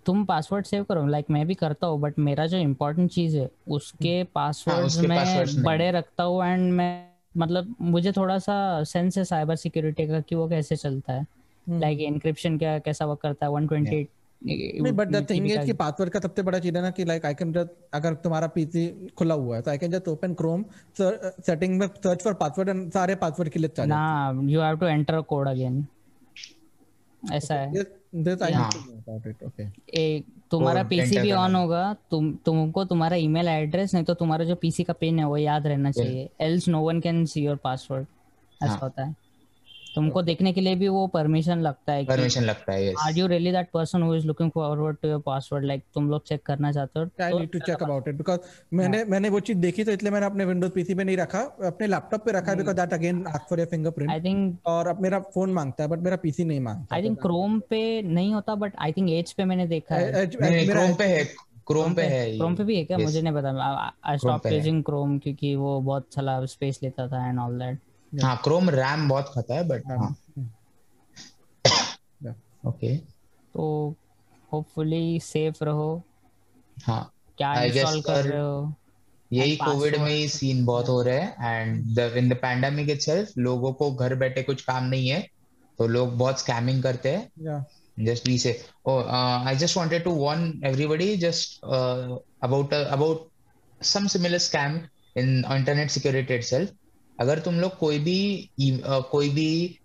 तुम 0.07 0.25
password 0.25 0.67
save 0.67 0.85
करो। 0.85 1.07
Like 1.07 1.31
मैं 1.31 1.47
भी 1.47 1.55
करता 1.55 1.87
हूँ 1.87 2.01
but 2.01 2.19
मेरा 2.19 2.47
जो 2.47 2.59
इम्पोर्टेंट 2.59 3.11
चीज़ 3.11 3.37
है 3.39 3.49
उसके 3.69 4.23
पासवर्ड 4.35 4.87
उसके 4.87 5.07
passwords 5.07 5.55
में 5.55 5.65
बड़े 5.65 5.91
रखता 5.91 6.23
हूँ 6.23 6.45
एंड 6.45 6.73
मैं 6.73 7.09
मतलब 7.35 7.75
मुझे 7.81 8.13
थोड़ा 8.13 8.39
सा 8.39 8.83
सेंस 8.85 9.19
है 9.19 9.25
साइबर 9.25 9.57
सिक्योरिटी 9.57 10.07
का 10.09 10.21
कि 10.21 10.35
वो 10.35 10.49
कैसे 10.49 10.77
चलता 10.77 11.13
है। 11.13 11.27
लाइक 11.67 12.01
एनक्रिप्शन 12.01 12.59
क्या 12.59 12.79
कैसा 12.79 13.07
वर्क 13.07 13.21
करता 13.21 13.47
है 13.47 13.53
128 13.53 14.07
नहीं 14.43 14.93
बट 14.93 15.09
द 15.09 15.27
थिंग 15.31 15.47
इज़ 15.47 15.59
कि 15.59 15.73
पासवर्ड 15.73 16.11
का 16.11 16.21
सबसे 16.21 16.43
बड़ा 16.43 16.59
चीज़ 16.59 16.77
है 16.77 16.83
ना 16.83 16.91
कि 16.91 17.05
लाइक 17.05 17.27
आई 17.27 17.35
कैन 17.35 17.53
जस्ट 17.53 17.71
अगर 17.95 18.15
तुम्हारा 18.15 18.47
पीसी 18.47 18.87
खुला 19.19 19.35
हुआ 19.35 19.57
है 19.57 19.63
तो 19.63 19.71
I 19.71 19.79
can 19.79 19.91
just 19.91 20.09
open 20.09 20.35
Chrome 20.35 20.65
setting 21.01 21.79
में 21.79 21.87
सर्च 21.87 22.23
फॉर 22.25 22.35
पासवर्ड 22.35 22.69
एंड 22.69 22.91
सारे 22.93 23.15
पासवर्ड 23.15 23.51
के 23.51 23.59
लिए 23.59 23.69
चले 23.69 23.87
ना 23.87 24.41
you 24.45 24.61
have 24.61 24.77
to 24.79 24.87
enter 24.87 25.21
code 25.21 25.49
again 25.49 25.85
ऐसा 27.33 27.55
है। 27.55 27.73
हाँ। 28.55 28.71
तुम्हारा 30.51 30.83
पीसी 30.83 31.19
भी 31.19 31.33
ऑन 31.33 31.55
होगा 31.55 31.97
तुम 32.11 32.33
तुमको 32.35 32.85
तुम्हारा 32.85 33.17
ईमेल 33.17 33.49
एड्रेस 33.49 33.95
नहीं 33.95 34.05
तो 34.05 34.15
तुम्हारा 34.15 34.45
जो 34.45 34.55
पीसी 34.55 34.85
का 34.85 34.93
पिन 34.93 35.19
है 35.19 35.25
वो 35.25 35.37
याद 35.37 35.67
रहना 35.67 35.91
चाहिए। 35.91 36.29
Else 36.41 36.69
no 36.69 36.81
one 36.81 37.01
can 37.01 37.25
see 37.25 37.45
your 37.45 37.57
password 37.57 38.07
ऐसा 38.63 38.73
हाँ। 38.73 38.79
होता 38.83 39.05
है। 39.05 39.15
तुमको 39.97 40.23
देखने 40.23 40.53
के 40.53 40.61
लिए 40.61 40.75
भी 40.77 40.89
वो 40.89 41.07
परमिशन 41.09 41.61
लगता 41.63 41.93
है 41.93 42.05
कि 42.05 42.09
परमिशन 42.09 42.45
लगता 42.45 42.73
है 42.73 42.83
yes. 42.85 42.95
Are 43.05 43.19
you 43.19 43.27
really 43.27 43.53
that 43.53 43.69
person 43.75 44.03
who 44.03 44.15
is 44.15 44.27
looking 44.27 44.51
forward 44.55 44.97
to 45.03 45.09
your 45.09 45.21
password 45.27 45.65
like 45.65 45.83
तुम 45.95 46.11
लोग 46.11 46.25
चेक 46.27 46.43
करना 46.47 46.73
चाहते 46.73 47.01
हो? 47.01 47.09
I 47.23 47.39
need 47.39 47.51
to 47.53 47.59
check 47.61 47.83
about 47.83 48.09
it 48.09 48.15
because 48.17 48.41
मैंने 48.75 49.05
मैंने 49.07 49.29
वो 49.29 49.41
चीज़ 49.41 49.59
देखी 49.59 49.85
तो 49.85 49.93
इसलिए 49.93 50.13
मैंने 50.13 50.27
अपने 50.27 50.45
विंडोज़ 50.45 50.73
पीसी 50.73 50.95
पे 50.95 51.05
नहीं 51.05 51.17
रखा। 51.17 51.41
अपने 51.67 51.87
लैपटॉप 51.87 52.25
पे 52.25 52.33
रखा 52.33 52.51
है 52.51 52.57
because 52.57 52.77
that 52.77 52.93
again 52.95 53.25
ask 53.27 53.49
for 53.51 53.59
your 53.59 53.69
fingerprint 53.71 54.11
I 54.11 54.21
think 54.21 54.67
और 54.67 54.89
अब 54.89 55.01
मेरा 55.03 55.21
फ़ोन 55.35 55.53
माँगता 55.53 55.85
है 55.85 55.91
बट 55.91 55.99
मेरा 56.01 56.17
पीसी 56.23 56.45
नहीं 56.45 56.61
माँगता। 56.61 56.95
आई 56.97 57.03
थिंक 57.03 57.21
क्रोम 57.23 57.59
पे 57.71 57.81
नहीं 58.03 58.35
होता 58.35 58.55
बट 58.57 58.77
आई 58.79 58.93
थिंक 58.93 59.11
एज 59.11 59.33
पे 59.33 59.45
मैंने 59.45 59.67
देखा 59.67 59.95
है। 59.95 60.27
क्रोम 60.27 60.95
पे 60.95 61.05
है 61.07 61.25
क्रोम 61.67 61.95
पे 61.95 62.03
है 62.03 62.37
क्रोम 62.37 62.55
पे 62.57 62.65
भी 62.65 62.77
है 62.77 62.85
क्या? 62.85 62.99
मुझे 62.99 63.23
नहीं 63.23 63.35
पता। 63.35 63.93
आई 64.05 64.19
स्टॉप 64.19 64.47
यूजिंग 64.47 64.83
क्रोम 64.85 65.19
क्योंकि 65.19 65.55
वो 65.57 65.81
बहुत 65.81 66.15
सारा 66.15 66.45
स्पेस 66.47 66.81
लेता 66.83 67.07
था 67.09 67.27
एंड 67.29 67.39
ऑल 67.41 67.59
दैट 67.59 67.79
हाँ 68.23 68.37
क्रोम 68.45 68.71
रैम 68.71 69.09
बहुत 69.09 69.31
खाता 69.35 69.55
है 69.55 69.67
बट 69.69 69.81
ओके 69.81 69.93
हाँ। 69.93 70.17
हाँ। 72.25 72.99
तो 73.55 73.95
होपफुली 74.53 75.21
सेफ़ 75.21 75.65
रहो। 75.65 76.03
हाँ। 76.77 77.13
क्या 77.39 77.53
इंस्टॉल 77.63 78.01
कर 78.01 78.25
रहे 78.25 78.41
हो? 78.41 78.75
यही 79.31 79.57
कोविड 79.57 79.97
में 79.97 80.11
ही 80.11 80.29
सीन 80.29 80.65
बहुत 80.67 80.89
हो 80.89 81.03
रहा 81.03 81.15
है 81.15 81.61
and 81.61 81.95
the 81.95 82.13
in 82.17 82.29
the 82.29 82.33
pandemic 82.33 82.91
itself 82.91 83.33
लोगों 83.39 83.73
को 83.73 83.91
घर 83.95 84.15
बैठे 84.15 84.43
कुछ 84.43 84.63
काम 84.63 84.85
नहीं 84.85 85.09
है 85.09 85.21
तो 85.79 85.87
लोग 85.87 86.17
बहुत 86.19 86.41
स्कैमिंग 86.41 86.83
करते 86.83 87.09
हैं। 87.11 87.65
जस्ट 88.05 88.27
बी 88.27 88.39
से 88.39 88.51
I 88.89 89.57
just 89.57 89.77
wanted 89.77 90.05
to 90.05 90.15
warn 90.15 90.61
everybody 90.65 91.17
just 91.17 91.65
about 92.45 92.75
about 92.75 93.29
some 93.81 94.07
similar 94.07 94.39
scam 94.39 94.81
in 95.17 95.45
internet 95.53 95.91
security 95.91 96.35
itself 96.35 96.71
अगर 97.21 97.39
तुम 97.39 97.61
लोग 97.61 97.77
कोई 97.79 97.99
भी 97.99 98.51
कोई 98.61 99.29
भी 99.29 99.79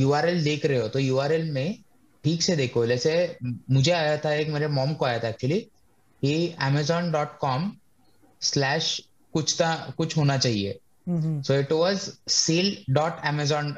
यूआरएल 0.00 0.44
देख 0.44 0.66
रहे 0.66 0.78
हो 0.78 0.88
तो 0.88 0.98
यूआरएल 0.98 1.50
में 1.50 1.78
ठीक 2.24 2.42
से 2.42 2.56
देखो। 2.56 2.86
जैसे 2.86 3.36
मुझे 3.44 3.92
आया 3.92 4.16
था 4.16 4.32
एक 4.34 4.48
मेरे 4.48 4.68
मॉम 4.68 4.94
को 4.94 5.04
आया 5.04 5.18
था 5.18 5.28
एक्चुअली 5.28 5.58
कि 6.22 6.54
amazon.com 6.62 7.12
डॉट 7.12 7.38
कॉम 7.38 7.72
स्लैश 8.40 9.00
कुछ 9.32 9.54
था 9.60 9.74
कुछ 9.96 10.16
होना 10.16 10.38
चाहिए। 10.38 10.78
So 11.08 11.54
it 11.54 11.72
was 11.72 12.10
sale 12.28 12.76
dot 12.90 13.12
dot 13.12 13.26
amazon 13.32 13.72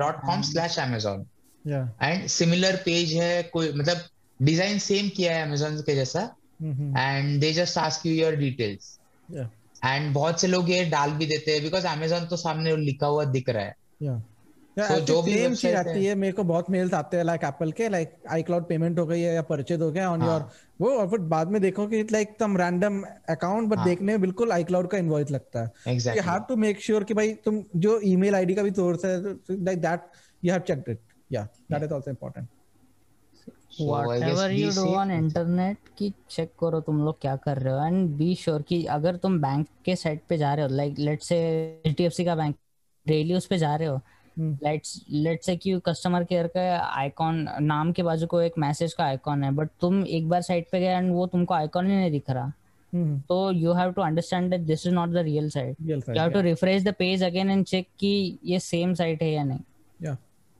dot 0.00 0.20
com 0.26 0.42
slash 0.42 0.78
yeah. 0.78 1.86
And 2.02 2.26
similar 2.26 2.76
page 2.76 3.12
है 3.12 3.42
कोई 3.42 3.72
मतलब 3.72 4.04
डिज़ाइन 4.42 4.78
सेम 4.78 5.08
किया 5.08 5.36
है 5.36 5.42
अमेजोन 5.42 5.80
के 5.80 5.94
जैसा. 5.94 6.20
And 6.62 7.40
they 7.40 7.52
just 7.52 7.78
ask 7.78 8.06
you 8.06 8.12
your 8.14 8.36
details 8.36 8.98
and 9.84 10.14
बहुत 10.14 10.40
से 10.40 10.46
लोग 10.46 10.70
ये 10.70 10.84
डाल 10.84 11.10
भी 11.10 11.26
देते 11.26 11.52
हैं 11.52 11.62
बिकॉज़ 11.62 11.86
अमेजोन 11.86 12.26
तो 12.26 12.36
सामने 12.36 12.76
लिखा 12.76 13.06
हुआ 13.06 13.24
दिख 13.24 13.48
रहा 13.48 13.62
है। 13.62 13.76
Yeah. 14.02 14.20
Yeah, 14.78 14.92
So, 14.92 15.00
जो 15.00 15.22
भी 15.22 15.44
same 15.44 15.56
चीज़ 15.56 15.76
आती 15.76 15.90
है- 15.90 15.98
है 15.98 16.14
मेरे 16.14 16.32
को 16.32 16.42
बहुत 16.42 16.70
मेल्स 16.70 16.94
आते 16.94 17.16
हैं 17.16 17.24
लाइक 17.24 17.40
एप्पल 17.44 17.72
के 17.72 17.88
लाइक 17.88 18.12
आई 18.30 18.42
क्लाउड 18.42 18.68
पेमेंट 18.68 18.98
हो 18.98 19.06
गई 19.06 19.20
है 19.20 19.34
या 19.34 19.42
परचेज 19.42 19.80
हो 19.80 19.90
गया 19.90 20.10
ऑन 20.10 20.22
हाँ। 20.22 20.32
योर 20.32 20.50
वो 20.80 20.90
और 20.90 21.10
फिर 21.10 21.18
बाद 21.18 21.48
में 21.48 21.62
देखो 21.62 21.86
कि 21.86 22.02
लाइक 22.02 22.28
रैंडम 22.42 23.02
अकाउंट 23.28 23.68
बट 23.68 23.76
हाँ। 23.76 23.88
देखने 23.88 24.12
में 24.12 24.20
बिल्कुल 24.20 24.52
आई 24.52 24.64
क्लाउड 24.64 24.90
का 24.90 24.98
इनवॉइस 24.98 25.30
लगता 25.30 25.60
है। 25.60 25.96
You 25.96 26.22
have 26.22 26.44
to 26.48 26.56
make 26.56 26.80
sure 26.82 27.04
कि 27.04 27.14
भाई 27.14 27.32
तुम 27.32 27.64
जो 27.76 28.00
ईमेल 28.00 28.34
आईडी 28.34 28.54
का 28.54 28.62
भी 28.62 28.70
सोर्स 28.70 29.04
है 29.04 29.22
like 29.50 29.80
that 29.80 30.00
you 30.44 30.52
have 30.52 30.60
checked 30.60 30.88
it 30.88 31.00
या 31.32 31.48
that 31.72 31.82
is 31.82 31.94
also 31.94 32.10
important 32.10 32.48
whatever 33.72 34.46
you 34.50 34.70
do 34.72 34.86
on 34.94 35.10
internet 35.10 35.88
कि 35.98 36.12
चेक 36.30 36.52
करो 36.60 36.80
तुम 36.80 37.04
लोग 37.04 37.20
क्या 37.20 37.36
कर 37.36 37.58
रहे 37.58 37.74
हो। 37.74 37.86
एंड 37.86 38.08
बी 38.16 38.34
श्योर 38.34 38.62
कि 38.62 38.84
अगर 38.84 39.16
तुम 39.16 39.40
बैंक 39.42 39.66
के 39.84 39.96
साइट 39.96 40.22
पे 40.28 40.38
जा 40.38 40.54
रहे 40.54 40.66
हो 40.66 40.74
लाइक 40.76 40.98
लेट्स 40.98 41.26
से 41.26 41.36
एचडीएफसी 41.86 42.24
का 42.24 42.34
बैंक 42.34 42.56
डेली 43.06 43.34
उस 43.34 43.46
पे 43.46 43.58
जा 43.58 43.74
रहे 43.76 43.88
हो। 43.88 44.00
Hmm. 44.38 44.52
लेट्स 44.64 45.04
लेट्स 45.10 45.46
से 45.46 45.56
कि 45.56 45.80
कस्टमर 45.86 46.24
केयर 46.24 46.46
का 46.46 46.62
आइकॉन 46.78 47.46
नाम 47.60 47.92
के 47.92 48.02
बाजू 48.02 48.26
को 48.26 48.40
एक 48.40 48.52
मैसेज 48.58 48.92
का 48.92 49.04
आइकॉन 49.04 49.44
है 49.44 49.50
बट 49.50 49.68
तुम 49.80 50.04
एक 50.06 50.28
बार 50.28 50.42
साइट 50.42 50.68
पे 50.72 50.80
गए 50.80 50.86
एंड 50.86 51.12
वो 51.12 51.26
तुमको 51.26 51.54
आइकॉन 51.54 51.86
ही 51.86 51.96
नहीं 51.96 52.10
दिख 52.10 52.30
रहा। 52.30 52.52
तो 53.28 53.50
you 53.52 53.72
have 53.72 53.92
to 53.92 54.02
understand 54.02 54.50
that 54.50 54.60
this 54.60 54.86
is 54.86 54.94
not 54.94 55.08
the 55.08 55.16
real 55.16 55.50
site 55.50 55.76
you 55.82 56.00
have 56.18 56.30
to 56.30 56.40
refresh 56.40 56.82
the 56.82 56.88
page 56.88 57.22
again 57.22 57.50
and 57.50 57.64
check 57.64 57.88
कि 57.98 58.38
ये 58.44 58.60
सेम 58.60 58.94
साइट 58.94 59.22
है 59.22 59.32
या 59.32 59.44
नहीं। 59.44 59.58
या 59.58 59.69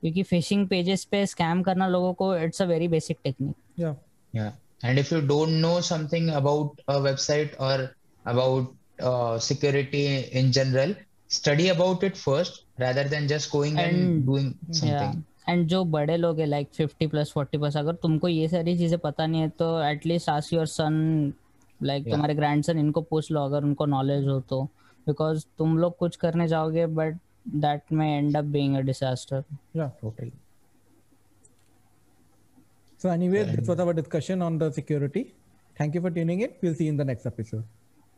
क्योंकि 0.03 0.23
फिशिंग 0.23 0.67
पेजेस 0.69 1.05
पे 1.05 1.25
स्कैम 1.27 1.63
करना 1.63 1.89
लोगों 1.89 2.13
को 2.15 2.35
it's 2.37 2.63
a 2.63 2.65
very 2.67 2.89
basic 2.89 3.19
technique 3.25 3.55
या 3.81 3.95
Yeah. 4.35 4.51
And 4.89 4.99
if 5.01 5.09
you 5.13 5.19
don't 5.29 5.57
know 5.63 5.79
something 5.87 6.29
about 6.41 6.79
a 6.89 6.99
website 7.07 7.57
or 7.69 7.77
about 8.25 8.69
uh, 9.09 9.39
security 9.47 10.03
in 10.41 10.53
general, 10.59 10.95
study 11.29 11.67
about 11.69 12.05
it 12.09 12.17
first 12.17 12.61
rather 12.79 13.05
than 13.15 13.27
just 13.33 13.51
going 13.53 13.79
and, 13.79 13.97
And- 13.97 14.25
doing 14.29 14.49
something. 14.81 15.19
And 15.49 15.67
जो 15.69 15.83
बड़े 15.93 16.17
लोग 16.17 16.41
हैं 16.41 16.47
like 16.47 16.69
fifty 16.75 17.07
plus 17.07 17.31
forty 17.35 17.59
plus 17.59 17.77
अगर 17.77 17.95
तुमको 18.03 18.29
ये 18.29 18.49
सारी 18.49 18.77
चीज़ें 18.79 18.99
पता 18.99 19.27
नहीं 19.27 19.41
है 19.41 19.49
तो 19.59 19.69
at least 19.85 20.29
ask 20.29 20.53
your 20.53 20.67
son 20.67 21.33
like. 21.81 22.11
तुम्हारे 22.11 22.35
ग्रैंडसन 22.35 22.79
इनको 22.79 23.01
पूछ 23.11 23.31
लो 23.33 23.45
अगर 23.45 23.65
उनको 23.65 23.87
नॉलेज 23.87 24.27
हो 24.29 24.39
तो 24.51 24.63
बिकॉज़ 25.07 25.45
तुम 25.59 25.77
लोग 25.79 25.97
कुछ 25.99 26.17
करने 26.25 26.49
जाओगे 26.49 26.87
but 27.01 27.17
that 27.47 27.91
may 27.91 28.19
end 28.19 28.37
up 28.37 28.51
being 28.53 28.77
a 28.77 28.83
disaster. 28.83 29.45
Yeah, 29.73 29.91
totally. 30.01 30.33
So 32.99 33.09
anyway, 33.09 33.45
this 33.45 33.67
was 33.67 33.81
our 33.81 33.95
discussion 33.95 34.43
on 34.43 34.59
the 34.59 34.71
security. 34.71 35.35
Thank 35.79 35.95
you 35.95 36.01
for 36.01 36.11
tuning 36.11 36.41
in. 36.41 36.53
We'll 36.61 36.75
see 36.75 36.85
you 36.85 36.91
in 36.91 36.97
the 36.97 37.05
next 37.05 37.25
episode. 37.25 37.65